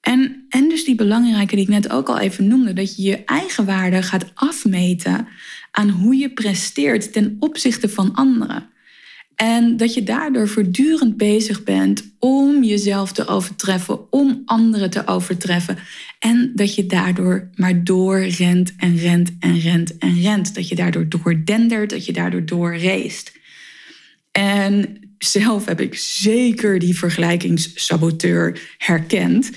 En, 0.00 0.46
en 0.48 0.68
dus 0.68 0.84
die 0.84 0.94
belangrijke 0.94 1.54
die 1.54 1.64
ik 1.64 1.70
net 1.70 1.90
ook 1.90 2.08
al 2.08 2.18
even 2.18 2.46
noemde, 2.46 2.72
dat 2.72 2.96
je 2.96 3.02
je 3.02 3.24
eigen 3.24 3.64
waarde 3.64 4.02
gaat 4.02 4.30
afmeten 4.34 5.28
aan 5.70 5.88
hoe 5.88 6.16
je 6.16 6.30
presteert 6.30 7.12
ten 7.12 7.36
opzichte 7.38 7.88
van 7.88 8.14
anderen. 8.14 8.68
En 9.34 9.76
dat 9.76 9.94
je 9.94 10.02
daardoor 10.02 10.48
voortdurend 10.48 11.16
bezig 11.16 11.62
bent 11.62 12.14
om 12.18 12.64
jezelf 12.64 13.12
te 13.12 13.26
overtreffen, 13.26 14.12
om 14.12 14.42
anderen 14.44 14.90
te 14.90 15.06
overtreffen. 15.06 15.78
En 16.20 16.52
dat 16.54 16.74
je 16.74 16.86
daardoor 16.86 17.48
maar 17.54 17.84
doorrent 17.84 18.72
en 18.76 18.96
rent 18.96 19.32
en 19.38 19.58
rent 19.58 19.98
en 19.98 20.20
rent. 20.20 20.54
Dat 20.54 20.68
je 20.68 20.74
daardoor 20.74 21.08
doordendert, 21.08 21.90
dat 21.90 22.06
je 22.06 22.12
daardoor 22.12 22.44
doorreest. 22.44 23.32
En 24.32 25.00
zelf 25.18 25.64
heb 25.64 25.80
ik 25.80 25.94
zeker 25.98 26.78
die 26.78 26.98
vergelijkingssaboteur 26.98 28.74
herkend. 28.78 29.50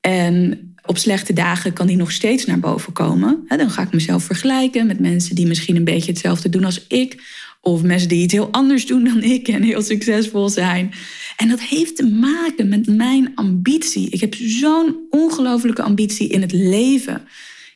En 0.00 0.58
op 0.86 0.98
slechte 0.98 1.32
dagen 1.32 1.72
kan 1.72 1.86
die 1.86 1.96
nog 1.96 2.12
steeds 2.12 2.44
naar 2.44 2.60
boven 2.60 2.92
komen. 2.92 3.44
Dan 3.48 3.70
ga 3.70 3.82
ik 3.82 3.92
mezelf 3.92 4.24
vergelijken 4.24 4.86
met 4.86 5.00
mensen 5.00 5.34
die 5.34 5.46
misschien 5.46 5.76
een 5.76 5.84
beetje 5.84 6.10
hetzelfde 6.10 6.48
doen 6.48 6.64
als 6.64 6.86
ik. 6.86 7.22
Of 7.64 7.82
mensen 7.82 8.08
die 8.08 8.22
iets 8.22 8.32
heel 8.32 8.50
anders 8.50 8.86
doen 8.86 9.04
dan 9.04 9.22
ik 9.22 9.48
en 9.48 9.62
heel 9.62 9.82
succesvol 9.82 10.48
zijn. 10.48 10.92
En 11.36 11.48
dat 11.48 11.60
heeft 11.60 11.96
te 11.96 12.06
maken 12.06 12.68
met 12.68 12.86
mijn 12.86 13.32
ambitie. 13.34 14.10
Ik 14.10 14.20
heb 14.20 14.34
zo'n 14.34 14.96
ongelofelijke 15.10 15.82
ambitie 15.82 16.28
in 16.28 16.40
het 16.40 16.52
leven. 16.52 17.22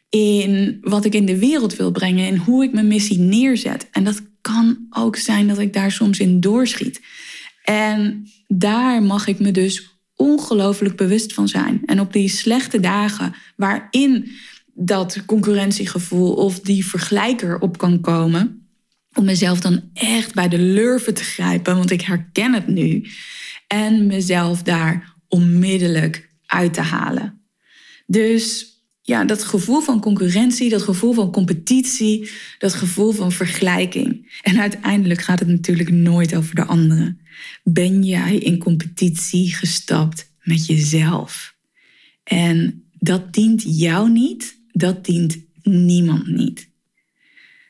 In 0.09 0.79
wat 0.81 1.05
ik 1.05 1.15
in 1.15 1.27
de 1.27 1.39
wereld 1.39 1.77
wil 1.77 1.91
brengen. 1.91 2.27
In 2.27 2.37
hoe 2.37 2.65
ik 2.65 2.73
mijn 2.73 2.89
missie 2.89 3.19
neerzet. 3.19 3.89
En 3.91 4.05
dat 4.05 4.23
kan 4.41 4.87
ook 4.91 5.17
zijn 5.17 5.49
dat 5.49 5.59
ik 5.59 5.73
daar 5.73 5.93
soms 5.93 6.19
in 6.19 6.41
doorschiet. 6.41 7.01
En 7.65 8.29
daar 8.47 9.03
mag 9.03 9.27
ik 9.27 9.39
me 9.39 9.51
dus 9.51 10.01
ongelooflijk 10.17 10.97
bewust 10.97 11.33
van 11.33 11.49
zijn. 11.49 11.83
En 11.87 12.01
op 12.01 12.13
die 12.13 12.29
slechte 12.29 12.81
dagen 12.81 13.35
waarin 13.57 14.31
dat 14.75 15.25
concurrentiegevoel 15.27 16.35
of 16.35 16.61
die 16.61 16.87
vergelijker 16.87 17.59
op 17.59 17.79
kan 17.79 18.01
komen, 18.01 18.68
om 19.19 19.25
mezelf 19.25 19.61
dan 19.61 19.91
echt 19.93 20.35
bij 20.35 20.49
de 20.49 20.59
lurven 20.59 21.15
te 21.15 21.23
grijpen, 21.23 21.77
want 21.77 21.91
ik 21.91 22.01
herken 22.01 22.55
het 22.55 22.67
nu, 22.67 23.07
en 23.67 24.07
mezelf 24.07 24.63
daar 24.63 25.15
onmiddellijk 25.29 26.31
uit 26.47 26.75
te 26.75 26.81
halen. 26.81 27.41
Dus 28.07 28.67
ja, 29.03 29.25
dat 29.25 29.45
gevoel 29.45 29.81
van 29.81 30.01
concurrentie, 30.01 30.69
dat 30.69 30.83
gevoel 30.83 31.13
van 31.13 31.33
competitie, 31.33 32.31
dat 32.59 32.75
gevoel 32.75 33.13
van 33.13 33.33
vergelijking. 33.33 34.39
En 34.43 34.61
uiteindelijk 34.61 35.21
gaat 35.21 35.39
het 35.39 35.49
natuurlijk 35.49 35.91
nooit 35.91 36.37
over 36.37 36.55
de 36.55 36.65
anderen. 36.65 37.21
Ben 37.65 38.03
jij 38.03 38.37
in 38.37 38.59
competitie 38.59 39.55
gestapt 39.55 40.33
met 40.43 40.67
jezelf? 40.67 41.57
En 42.25 42.85
dat 42.99 43.33
dient 43.33 43.63
jou 43.79 44.11
niet, 44.11 44.61
dat 44.73 45.05
dient 45.05 45.39
niemand 45.63 46.27
niet. 46.27 46.71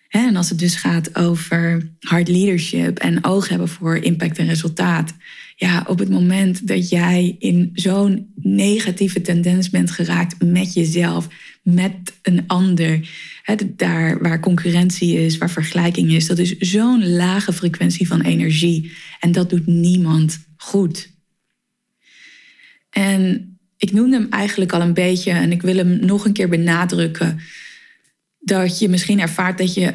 En 0.09 0.37
als 0.37 0.49
het 0.49 0.59
dus 0.59 0.75
gaat 0.75 1.17
over 1.17 1.91
hard 2.01 2.29
leadership 2.29 2.99
en 2.99 3.25
oog 3.25 3.49
hebben 3.49 3.69
voor 3.69 3.97
impact 3.97 4.39
en 4.39 4.47
resultaat. 4.47 5.15
Ja, 5.57 5.85
op 5.87 5.99
het 5.99 6.11
moment 6.11 6.67
dat 6.67 6.89
jij 6.89 7.37
in 7.39 7.71
zo'n 7.75 8.33
negatieve 8.35 9.21
tendens 9.21 9.71
bent 9.71 9.91
geraakt 9.91 10.45
met 10.45 10.73
jezelf, 10.73 11.29
met 11.63 11.95
een 12.23 12.45
ander, 12.47 13.09
hè, 13.43 13.55
daar 13.77 14.23
waar 14.23 14.41
concurrentie 14.41 15.19
is, 15.19 15.39
waar 15.39 15.51
vergelijking 15.51 16.11
is, 16.11 16.27
dat 16.27 16.39
is 16.39 16.59
zo'n 16.59 17.09
lage 17.09 17.53
frequentie 17.53 18.09
van 18.09 18.21
energie. 18.21 18.93
En 19.21 19.33
dat 19.33 19.51
doet 19.51 19.67
niemand 19.67 20.39
goed. 20.57 21.11
En 22.91 23.53
ik 23.77 23.93
noemde 23.93 24.17
hem 24.17 24.27
eigenlijk 24.31 24.73
al 24.73 24.81
een 24.81 24.95
beetje 24.95 25.31
en 25.31 25.53
ik 25.53 25.63
wil 25.63 25.77
hem 25.77 25.99
nog 26.07 26.25
een 26.25 26.33
keer 26.33 26.49
benadrukken 26.49 27.41
dat 28.39 28.79
je 28.79 28.89
misschien 28.89 29.21
ervaart 29.21 29.59
dat 29.59 29.75
je 29.75 29.95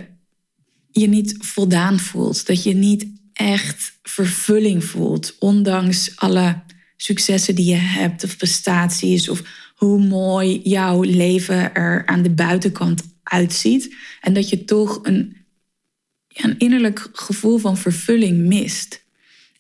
je 0.92 1.08
niet 1.08 1.36
voldaan 1.40 2.00
voelt. 2.00 2.48
Dat 2.48 2.64
je 2.64 2.74
niet 2.74 3.08
echt 3.34 4.00
vervulling 4.04 4.84
voelt. 4.84 5.36
Ondanks 5.40 6.16
alle 6.16 6.62
successen 6.98 7.56
die 7.56 7.66
je 7.66 7.76
hebt 7.76 8.24
of 8.24 8.38
prestaties 8.38 9.30
of 9.30 9.44
hoe 9.76 10.00
mooi 10.00 10.62
jouw 10.64 11.02
leven 11.02 11.74
er 11.74 12.06
aan 12.06 12.22
de 12.22 12.30
buitenkant 12.30 13.04
uitziet. 13.24 13.96
En 14.22 14.34
dat 14.34 14.50
je 14.50 14.66
toch 14.66 15.00
een, 15.04 15.38
een 16.34 16.58
innerlijk 16.58 17.10
gevoel 17.14 17.58
van 17.58 17.78
vervulling 17.78 18.38
mist. 18.38 19.02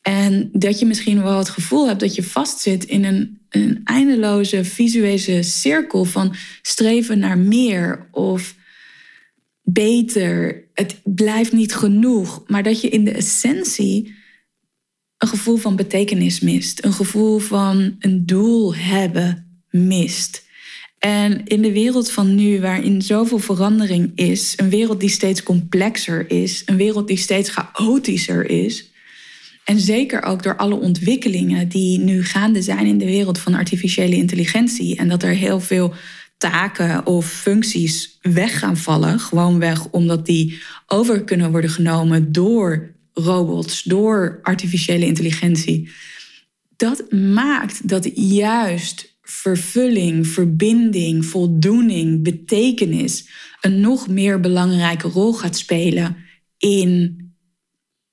En 0.01 0.49
dat 0.53 0.79
je 0.79 0.85
misschien 0.85 1.23
wel 1.23 1.37
het 1.37 1.49
gevoel 1.49 1.87
hebt 1.87 1.99
dat 1.99 2.15
je 2.15 2.23
vastzit 2.23 2.83
in 2.83 3.03
een, 3.03 3.39
een 3.49 3.81
eindeloze 3.83 4.65
visuele 4.65 5.43
cirkel 5.43 6.05
van 6.05 6.35
streven 6.61 7.19
naar 7.19 7.37
meer 7.37 8.07
of 8.11 8.55
beter. 9.63 10.67
Het 10.73 10.99
blijft 11.03 11.51
niet 11.51 11.75
genoeg. 11.75 12.43
Maar 12.47 12.63
dat 12.63 12.81
je 12.81 12.89
in 12.89 13.03
de 13.03 13.11
essentie 13.11 14.13
een 15.17 15.27
gevoel 15.27 15.57
van 15.57 15.75
betekenis 15.75 16.39
mist. 16.39 16.85
Een 16.85 16.93
gevoel 16.93 17.39
van 17.39 17.95
een 17.99 18.25
doel 18.25 18.75
hebben 18.75 19.61
mist. 19.69 20.43
En 20.99 21.45
in 21.45 21.61
de 21.61 21.71
wereld 21.71 22.11
van 22.11 22.35
nu, 22.35 22.61
waarin 22.61 23.01
zoveel 23.01 23.39
verandering 23.39 24.11
is, 24.15 24.53
een 24.55 24.69
wereld 24.69 24.99
die 24.99 25.09
steeds 25.09 25.43
complexer 25.43 26.29
is, 26.31 26.61
een 26.65 26.77
wereld 26.77 27.07
die 27.07 27.17
steeds 27.17 27.49
chaotischer 27.49 28.49
is. 28.49 28.91
En 29.63 29.79
zeker 29.79 30.23
ook 30.23 30.43
door 30.43 30.57
alle 30.57 30.75
ontwikkelingen 30.75 31.67
die 31.69 31.99
nu 31.99 32.23
gaande 32.23 32.61
zijn 32.61 32.85
in 32.85 32.97
de 32.97 33.05
wereld 33.05 33.39
van 33.39 33.53
artificiële 33.53 34.15
intelligentie. 34.15 34.95
En 34.95 35.07
dat 35.07 35.23
er 35.23 35.33
heel 35.33 35.59
veel 35.59 35.93
taken 36.51 37.05
of 37.05 37.31
functies 37.31 38.17
weg 38.21 38.59
gaan 38.59 38.77
vallen. 38.77 39.19
Gewoonweg 39.19 39.89
omdat 39.89 40.25
die 40.25 40.61
over 40.87 41.23
kunnen 41.23 41.51
worden 41.51 41.69
genomen 41.69 42.31
door 42.31 42.95
robots, 43.13 43.83
door 43.83 44.39
artificiële 44.41 45.05
intelligentie. 45.05 45.89
Dat 46.75 47.11
maakt 47.11 47.87
dat 47.87 48.09
juist 48.13 49.17
vervulling, 49.21 50.27
verbinding, 50.27 51.25
voldoening, 51.25 52.23
betekenis 52.23 53.29
een 53.61 53.79
nog 53.79 54.07
meer 54.07 54.39
belangrijke 54.39 55.07
rol 55.07 55.33
gaat 55.33 55.57
spelen 55.57 56.15
in 56.57 57.17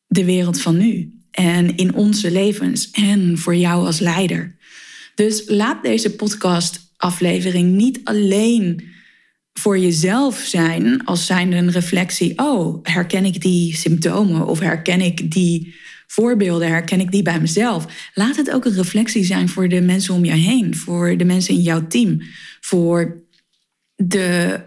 de 0.06 0.24
wereld 0.24 0.60
van 0.60 0.76
nu 0.76 1.20
en 1.30 1.76
in 1.76 1.94
onze 1.94 2.30
levens 2.30 2.90
en 2.90 3.38
voor 3.38 3.56
jou 3.56 3.86
als 3.86 3.98
leider. 3.98 4.56
Dus 5.14 5.42
laat 5.46 5.82
deze 5.82 6.14
podcast 6.14 6.89
aflevering 7.00 7.76
niet 7.76 8.00
alleen 8.04 8.88
voor 9.52 9.78
jezelf 9.78 10.38
zijn 10.38 11.04
als 11.04 11.26
zijnde 11.26 11.56
een 11.56 11.70
reflectie. 11.70 12.38
Oh, 12.38 12.78
herken 12.82 13.24
ik 13.24 13.40
die 13.40 13.76
symptomen 13.76 14.46
of 14.46 14.58
herken 14.58 15.00
ik 15.00 15.30
die 15.30 15.74
voorbeelden, 16.06 16.68
herken 16.68 17.00
ik 17.00 17.10
die 17.10 17.22
bij 17.22 17.40
mezelf. 17.40 18.10
Laat 18.14 18.36
het 18.36 18.50
ook 18.50 18.64
een 18.64 18.74
reflectie 18.74 19.24
zijn 19.24 19.48
voor 19.48 19.68
de 19.68 19.80
mensen 19.80 20.14
om 20.14 20.24
je 20.24 20.32
heen, 20.32 20.76
voor 20.76 21.16
de 21.16 21.24
mensen 21.24 21.54
in 21.54 21.60
jouw 21.60 21.86
team, 21.86 22.22
voor 22.60 23.22
de 23.96 24.60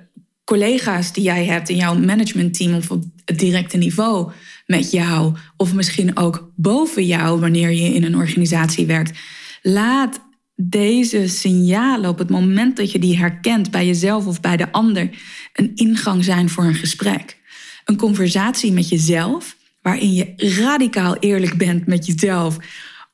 collega's 0.43 1.13
die 1.13 1.23
jij 1.23 1.45
hebt 1.45 1.69
in 1.69 1.75
jouw 1.75 1.95
managementteam 1.95 2.73
of 2.73 2.91
op 2.91 3.03
het 3.25 3.39
directe 3.39 3.77
niveau 3.77 4.31
met 4.65 4.91
jou, 4.91 5.35
of 5.57 5.73
misschien 5.73 6.17
ook 6.17 6.51
boven 6.55 7.05
jou 7.05 7.39
wanneer 7.39 7.71
je 7.71 7.93
in 7.93 8.03
een 8.03 8.15
organisatie 8.15 8.85
werkt. 8.85 9.19
Laat 9.61 10.21
deze 10.55 11.27
signalen 11.27 12.09
op 12.09 12.17
het 12.17 12.29
moment 12.29 12.77
dat 12.77 12.91
je 12.91 12.99
die 12.99 13.17
herkent 13.17 13.71
bij 13.71 13.85
jezelf 13.85 14.27
of 14.27 14.41
bij 14.41 14.57
de 14.57 14.71
ander 14.71 15.09
een 15.53 15.71
ingang 15.75 16.23
zijn 16.23 16.49
voor 16.49 16.63
een 16.63 16.75
gesprek. 16.75 17.37
Een 17.85 17.97
conversatie 17.97 18.71
met 18.71 18.89
jezelf, 18.89 19.57
waarin 19.81 20.13
je 20.13 20.33
radicaal 20.37 21.17
eerlijk 21.17 21.57
bent 21.57 21.87
met 21.87 22.05
jezelf 22.05 22.57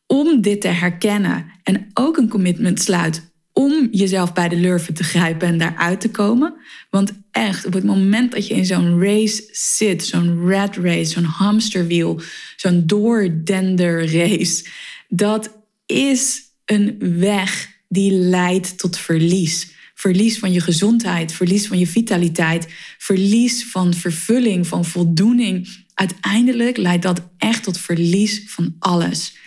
om 0.08 0.42
dit 0.42 0.62
te 0.62 0.68
herkennen 0.68 1.46
en 1.64 1.88
ook 1.94 2.18
een 2.18 2.30
commitment 2.30 2.82
sluit 2.82 3.28
om 3.54 3.88
jezelf 3.92 4.34
bij 4.34 4.50
de 4.50 4.56
lurven 4.56 4.94
te 4.94 5.04
grijpen 5.04 5.48
en 5.48 5.58
daaruit 5.58 6.02
te 6.02 6.12
komen. 6.12 6.56
Want 6.90 7.12
echt, 7.32 7.66
op 7.66 7.74
het 7.74 7.84
moment 7.84 8.32
dat 8.32 8.48
je 8.48 8.54
in 8.54 8.66
zo'n 8.66 9.02
race 9.04 9.50
zit, 9.52 10.06
zo'n 10.06 10.50
rat 10.50 10.76
race, 10.76 11.12
zo'n 11.12 11.24
hamsterwiel, 11.24 12.22
zo'n 12.56 12.84
doordender 12.86 14.12
race, 14.12 14.66
dat 15.08 15.58
is 15.86 16.49
een 16.70 17.20
weg 17.20 17.78
die 17.88 18.12
leidt 18.12 18.78
tot 18.78 18.98
verlies. 18.98 19.72
Verlies 19.94 20.40
van 20.40 20.52
je 20.52 20.60
gezondheid, 20.60 21.32
verlies 21.32 21.68
van 21.68 21.80
je 21.80 21.88
vitaliteit, 21.88 22.68
verlies 22.98 23.66
van 23.66 23.94
vervulling, 23.94 24.68
van 24.68 24.86
voldoening. 24.86 25.70
Uiteindelijk 25.94 26.78
leidt 26.78 27.04
dat 27.04 27.22
echt 27.38 27.64
tot 27.64 27.78
verlies 27.78 28.44
van 28.46 28.76
alles. 28.80 29.38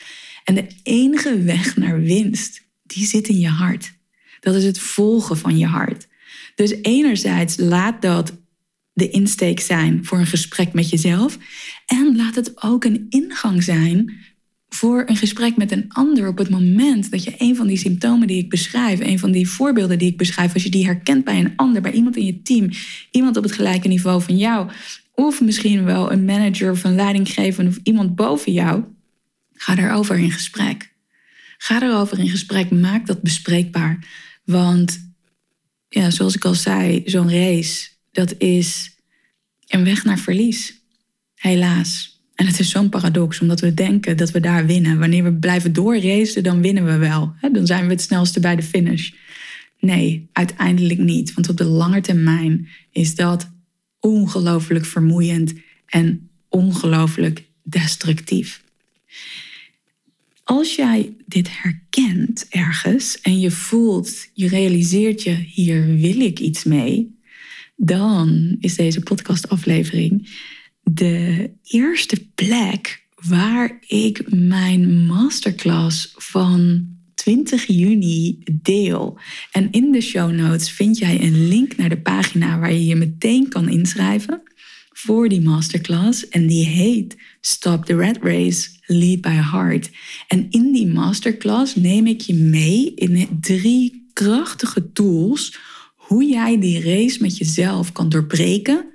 En 0.44 0.54
de 0.54 0.66
enige 0.82 1.42
weg 1.42 1.76
naar 1.76 2.00
winst, 2.00 2.62
die 2.82 3.06
zit 3.06 3.28
in 3.28 3.38
je 3.38 3.48
hart. 3.48 3.92
Dat 4.40 4.54
is 4.54 4.64
het 4.64 4.78
volgen 4.78 5.38
van 5.38 5.58
je 5.58 5.66
hart. 5.66 6.08
Dus 6.54 6.74
enerzijds 6.82 7.56
laat 7.56 8.02
dat 8.02 8.40
de 8.92 9.10
insteek 9.10 9.60
zijn 9.60 10.04
voor 10.04 10.18
een 10.18 10.26
gesprek 10.26 10.72
met 10.72 10.90
jezelf. 10.90 11.38
En 11.86 12.16
laat 12.16 12.34
het 12.34 12.62
ook 12.62 12.84
een 12.84 13.06
ingang 13.08 13.62
zijn 13.62 14.20
voor 14.74 15.02
een 15.06 15.16
gesprek 15.16 15.56
met 15.56 15.72
een 15.72 15.84
ander 15.88 16.28
op 16.28 16.38
het 16.38 16.50
moment 16.50 17.10
dat 17.10 17.24
je 17.24 17.34
een 17.38 17.56
van 17.56 17.66
die 17.66 17.76
symptomen 17.76 18.26
die 18.26 18.38
ik 18.38 18.50
beschrijf, 18.50 19.00
een 19.00 19.18
van 19.18 19.30
die 19.30 19.48
voorbeelden 19.48 19.98
die 19.98 20.10
ik 20.10 20.16
beschrijf, 20.16 20.54
als 20.54 20.62
je 20.62 20.70
die 20.70 20.84
herkent 20.84 21.24
bij 21.24 21.38
een 21.38 21.52
ander, 21.56 21.82
bij 21.82 21.92
iemand 21.92 22.16
in 22.16 22.26
je 22.26 22.42
team, 22.42 22.70
iemand 23.10 23.36
op 23.36 23.42
het 23.42 23.52
gelijke 23.52 23.88
niveau 23.88 24.22
van 24.22 24.36
jou, 24.36 24.70
of 25.14 25.40
misschien 25.40 25.84
wel 25.84 26.12
een 26.12 26.24
manager 26.24 26.70
of 26.70 26.84
een 26.84 26.94
leidinggevende 26.94 27.70
of 27.70 27.78
iemand 27.82 28.14
boven 28.14 28.52
jou, 28.52 28.84
ga 29.52 29.74
daarover 29.74 30.18
in 30.18 30.30
gesprek. 30.30 30.92
Ga 31.58 31.82
erover 31.82 32.18
in 32.18 32.28
gesprek, 32.28 32.70
maak 32.70 33.06
dat 33.06 33.22
bespreekbaar. 33.22 34.06
Want 34.44 35.14
ja, 35.88 36.10
zoals 36.10 36.36
ik 36.36 36.44
al 36.44 36.54
zei, 36.54 37.02
zo'n 37.04 37.30
race, 37.30 37.88
dat 38.10 38.34
is 38.38 38.96
een 39.66 39.84
weg 39.84 40.04
naar 40.04 40.18
verlies. 40.18 40.80
Helaas. 41.34 42.11
En 42.42 42.48
het 42.48 42.58
is 42.58 42.70
zo'n 42.70 42.88
paradox, 42.88 43.40
omdat 43.40 43.60
we 43.60 43.74
denken 43.74 44.16
dat 44.16 44.30
we 44.30 44.40
daar 44.40 44.66
winnen. 44.66 44.98
Wanneer 44.98 45.24
we 45.24 45.32
blijven 45.32 45.72
doorracen, 45.72 46.42
dan 46.42 46.62
winnen 46.62 46.84
we 46.84 46.96
wel. 46.96 47.34
Dan 47.52 47.66
zijn 47.66 47.84
we 47.84 47.92
het 47.92 48.02
snelste 48.02 48.40
bij 48.40 48.56
de 48.56 48.62
finish. 48.62 49.10
Nee, 49.78 50.28
uiteindelijk 50.32 50.98
niet. 50.98 51.34
Want 51.34 51.48
op 51.48 51.56
de 51.56 51.64
lange 51.64 52.00
termijn 52.00 52.68
is 52.92 53.14
dat 53.14 53.50
ongelooflijk 54.00 54.84
vermoeiend 54.84 55.54
en 55.86 56.28
ongelooflijk 56.48 57.44
destructief. 57.62 58.62
Als 60.44 60.74
jij 60.74 61.16
dit 61.26 61.48
herkent 61.50 62.46
ergens 62.48 63.20
en 63.20 63.40
je 63.40 63.50
voelt, 63.50 64.28
je 64.34 64.48
realiseert 64.48 65.22
je, 65.22 65.34
hier 65.34 65.86
wil 65.86 66.20
ik 66.20 66.38
iets 66.38 66.64
mee, 66.64 67.18
dan 67.76 68.56
is 68.60 68.74
deze 68.74 69.00
podcastaflevering 69.00 70.28
de 70.82 71.50
eerste 71.62 72.28
plek 72.34 73.06
waar 73.14 73.78
ik 73.86 74.30
mijn 74.30 75.06
masterclass 75.06 76.14
van 76.16 76.86
20 77.14 77.66
juni 77.66 78.38
deel. 78.62 79.18
En 79.52 79.70
in 79.70 79.92
de 79.92 80.00
show 80.00 80.32
notes 80.32 80.70
vind 80.70 80.98
jij 80.98 81.22
een 81.22 81.48
link 81.48 81.76
naar 81.76 81.88
de 81.88 82.00
pagina 82.00 82.58
waar 82.58 82.72
je 82.72 82.84
je 82.84 82.96
meteen 82.96 83.48
kan 83.48 83.68
inschrijven 83.68 84.42
voor 84.92 85.28
die 85.28 85.40
masterclass. 85.40 86.28
En 86.28 86.46
die 86.46 86.66
heet 86.66 87.16
Stop 87.40 87.84
the 87.84 87.96
Red 87.96 88.18
Race, 88.20 88.70
Lead 88.86 89.20
by 89.20 89.28
Heart. 89.28 89.90
En 90.28 90.46
in 90.50 90.72
die 90.72 90.86
masterclass 90.86 91.74
neem 91.74 92.06
ik 92.06 92.20
je 92.20 92.34
mee 92.34 92.94
in 92.94 93.38
drie 93.40 94.10
krachtige 94.12 94.92
tools 94.92 95.58
hoe 95.96 96.24
jij 96.24 96.60
die 96.60 96.80
race 96.80 97.22
met 97.22 97.36
jezelf 97.36 97.92
kan 97.92 98.08
doorbreken 98.08 98.91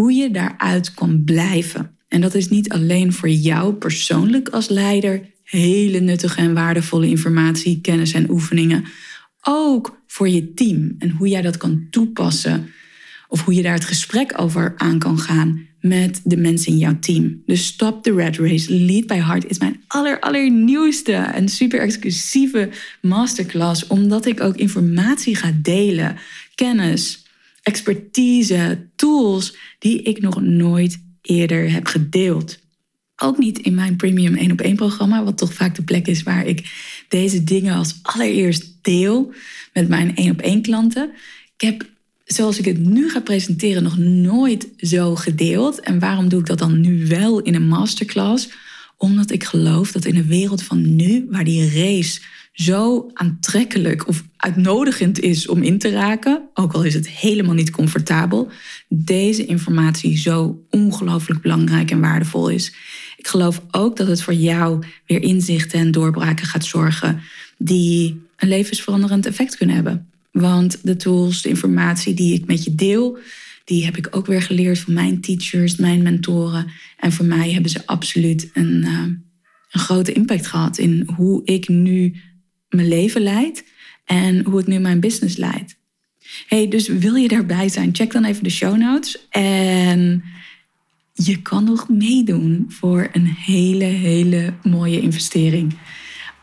hoe 0.00 0.12
je 0.12 0.30
daaruit 0.30 0.94
kan 0.94 1.24
blijven. 1.24 1.96
En 2.08 2.20
dat 2.20 2.34
is 2.34 2.48
niet 2.48 2.68
alleen 2.72 3.12
voor 3.12 3.28
jou 3.28 3.74
persoonlijk 3.74 4.48
als 4.48 4.68
leider 4.68 5.20
hele 5.42 6.00
nuttige 6.00 6.40
en 6.40 6.54
waardevolle 6.54 7.08
informatie, 7.08 7.80
kennis 7.80 8.12
en 8.12 8.30
oefeningen. 8.30 8.84
Ook 9.42 10.02
voor 10.06 10.28
je 10.28 10.54
team 10.54 10.94
en 10.98 11.10
hoe 11.10 11.28
jij 11.28 11.42
dat 11.42 11.56
kan 11.56 11.86
toepassen. 11.90 12.70
Of 13.28 13.44
hoe 13.44 13.54
je 13.54 13.62
daar 13.62 13.74
het 13.74 13.84
gesprek 13.84 14.40
over 14.40 14.74
aan 14.76 14.98
kan 14.98 15.18
gaan 15.18 15.66
met 15.80 16.20
de 16.24 16.36
mensen 16.36 16.72
in 16.72 16.78
jouw 16.78 16.98
team. 16.98 17.42
Dus 17.46 17.66
Stop 17.66 18.02
the 18.02 18.14
Red 18.14 18.36
Race, 18.36 18.74
Lead 18.74 19.06
by 19.06 19.14
Heart 19.14 19.50
is 19.50 19.58
mijn 19.58 19.80
aller, 19.86 20.20
allernieuwste 20.20 21.12
en 21.12 21.48
super 21.48 21.80
exclusieve 21.80 22.68
masterclass. 23.00 23.86
Omdat 23.86 24.26
ik 24.26 24.40
ook 24.40 24.56
informatie 24.56 25.36
ga 25.36 25.52
delen, 25.62 26.16
kennis, 26.54 27.24
expertise, 27.70 28.88
tools 28.96 29.56
die 29.78 30.02
ik 30.02 30.20
nog 30.20 30.40
nooit 30.40 31.02
eerder 31.22 31.72
heb 31.72 31.86
gedeeld. 31.86 32.58
Ook 33.16 33.38
niet 33.38 33.58
in 33.58 33.74
mijn 33.74 33.96
premium 33.96 34.34
1 34.34 34.52
op 34.52 34.60
1 34.60 34.76
programma, 34.76 35.24
wat 35.24 35.38
toch 35.38 35.54
vaak 35.54 35.74
de 35.74 35.82
plek 35.82 36.06
is 36.06 36.22
waar 36.22 36.46
ik 36.46 36.60
deze 37.08 37.44
dingen 37.44 37.74
als 37.74 37.98
allereerst 38.02 38.78
deel 38.82 39.32
met 39.72 39.88
mijn 39.88 40.16
1 40.16 40.30
op 40.30 40.40
1 40.40 40.62
klanten. 40.62 41.10
Ik 41.56 41.60
heb, 41.60 41.86
zoals 42.24 42.58
ik 42.58 42.64
het 42.64 42.78
nu 42.78 43.10
ga 43.10 43.20
presenteren, 43.20 43.82
nog 43.82 43.98
nooit 43.98 44.68
zo 44.76 45.14
gedeeld. 45.14 45.80
En 45.80 45.98
waarom 45.98 46.28
doe 46.28 46.40
ik 46.40 46.46
dat 46.46 46.58
dan 46.58 46.80
nu 46.80 47.06
wel 47.06 47.40
in 47.40 47.54
een 47.54 47.68
masterclass? 47.68 48.48
Omdat 49.02 49.30
ik 49.30 49.44
geloof 49.44 49.92
dat 49.92 50.04
in 50.04 50.14
de 50.14 50.24
wereld 50.24 50.62
van 50.62 50.96
nu, 50.96 51.26
waar 51.30 51.44
die 51.44 51.72
race 51.74 52.20
zo 52.52 53.10
aantrekkelijk 53.12 54.08
of 54.08 54.22
uitnodigend 54.36 55.20
is 55.20 55.48
om 55.48 55.62
in 55.62 55.78
te 55.78 55.90
raken, 55.90 56.48
ook 56.54 56.72
al 56.72 56.82
is 56.82 56.94
het 56.94 57.08
helemaal 57.08 57.54
niet 57.54 57.70
comfortabel, 57.70 58.48
deze 58.88 59.44
informatie 59.44 60.18
zo 60.18 60.64
ongelooflijk 60.70 61.40
belangrijk 61.40 61.90
en 61.90 62.00
waardevol 62.00 62.48
is. 62.48 62.74
Ik 63.16 63.28
geloof 63.28 63.62
ook 63.70 63.96
dat 63.96 64.06
het 64.06 64.22
voor 64.22 64.34
jou 64.34 64.84
weer 65.06 65.22
inzichten 65.22 65.78
en 65.78 65.90
doorbraken 65.90 66.46
gaat 66.46 66.64
zorgen 66.64 67.20
die 67.58 68.22
een 68.36 68.48
levensveranderend 68.48 69.26
effect 69.26 69.56
kunnen 69.56 69.74
hebben. 69.74 70.08
Want 70.32 70.78
de 70.82 70.96
tools, 70.96 71.42
de 71.42 71.48
informatie 71.48 72.14
die 72.14 72.34
ik 72.34 72.46
met 72.46 72.64
je 72.64 72.74
deel, 72.74 73.18
die 73.70 73.84
heb 73.84 73.96
ik 73.96 74.08
ook 74.10 74.26
weer 74.26 74.42
geleerd 74.42 74.78
van 74.78 74.92
mijn 74.92 75.20
teachers, 75.20 75.76
mijn 75.76 76.02
mentoren. 76.02 76.66
En 76.96 77.12
voor 77.12 77.24
mij 77.24 77.50
hebben 77.50 77.70
ze 77.70 77.86
absoluut 77.86 78.50
een, 78.54 78.82
uh, 78.84 79.02
een 79.70 79.80
grote 79.80 80.12
impact 80.12 80.46
gehad 80.46 80.78
in 80.78 81.08
hoe 81.16 81.44
ik 81.44 81.68
nu 81.68 82.14
mijn 82.68 82.88
leven 82.88 83.20
leid 83.20 83.64
en 84.04 84.44
hoe 84.44 84.60
ik 84.60 84.66
nu 84.66 84.78
mijn 84.78 85.00
business 85.00 85.36
leid. 85.36 85.78
Hey, 86.46 86.68
dus 86.68 86.88
wil 86.88 87.14
je 87.14 87.28
daarbij 87.28 87.68
zijn? 87.68 87.94
Check 87.94 88.12
dan 88.12 88.24
even 88.24 88.42
de 88.42 88.50
show 88.50 88.76
notes. 88.76 89.28
En 89.28 90.22
je 91.12 91.42
kan 91.42 91.64
nog 91.64 91.88
meedoen 91.88 92.64
voor 92.68 93.08
een 93.12 93.26
hele, 93.26 93.84
hele 93.84 94.54
mooie 94.62 95.00
investering. 95.00 95.78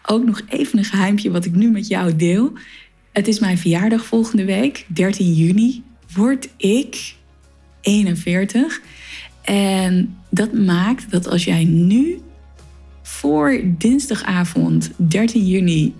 Ook 0.06 0.26
nog 0.26 0.42
even 0.50 0.78
een 0.78 0.86
geheimpje 0.86 1.32
wat 1.32 1.46
ik 1.46 1.56
nu 1.56 1.72
met 1.72 1.88
jou 1.88 2.16
deel. 2.16 2.54
Het 3.12 3.28
is 3.28 3.40
mijn 3.40 3.58
verjaardag 3.58 4.06
volgende 4.06 4.46
week, 4.46 4.86
13 4.88 5.34
juni, 5.34 5.84
word 6.14 6.50
ik 6.58 7.17
41. 7.88 8.82
En 9.42 10.18
dat 10.30 10.54
maakt 10.54 11.12
dat 11.12 11.28
als 11.28 11.44
jij 11.44 11.64
nu 11.64 12.22
voor 13.02 13.62
dinsdagavond 13.64 14.92
13 14.96 15.48
juni 15.48 15.94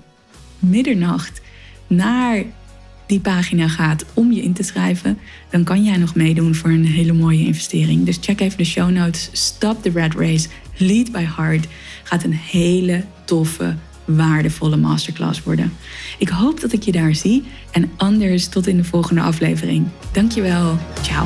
middernacht 0.60 1.42
naar 1.88 2.44
die 3.06 3.20
pagina 3.20 3.68
gaat 3.68 4.06
om 4.14 4.32
je 4.32 4.42
in 4.42 4.54
te 4.54 4.64
schrijven, 4.64 5.18
dan 5.50 5.64
kan 5.64 5.84
jij 5.84 5.98
nog 5.98 6.16
meedoen 6.16 6.56
voor 6.56 6.70
een 6.70 6.86
hele 6.86 7.14
mooie 7.14 7.46
investering. 7.46 8.06
Dus 8.06 8.18
check 8.22 8.40
even 8.40 8.58
de 8.58 8.64
show 8.64 8.90
notes. 8.90 9.30
Stop 9.32 9.84
the 9.84 9.90
red 9.90 10.14
race. 10.14 10.48
Lead 10.78 11.12
by 11.12 11.26
heart. 11.36 11.68
Gaat 12.04 12.24
een 12.24 12.34
hele 12.34 13.04
toffe, 13.26 13.76
waardevolle 14.06 14.78
masterclass 14.78 15.44
worden. 15.44 15.74
Ik 16.18 16.30
hoop 16.30 16.62
dat 16.62 16.74
ik 16.74 16.84
je 16.84 16.92
daar 16.92 17.16
zie. 17.16 17.44
En 17.72 17.92
anders 17.98 18.48
tot 18.48 18.68
in 18.68 18.78
de 18.78 18.84
volgende 18.84 19.22
aflevering. 19.22 19.88
Dankjewel. 20.12 20.78
Ciao. 21.02 21.26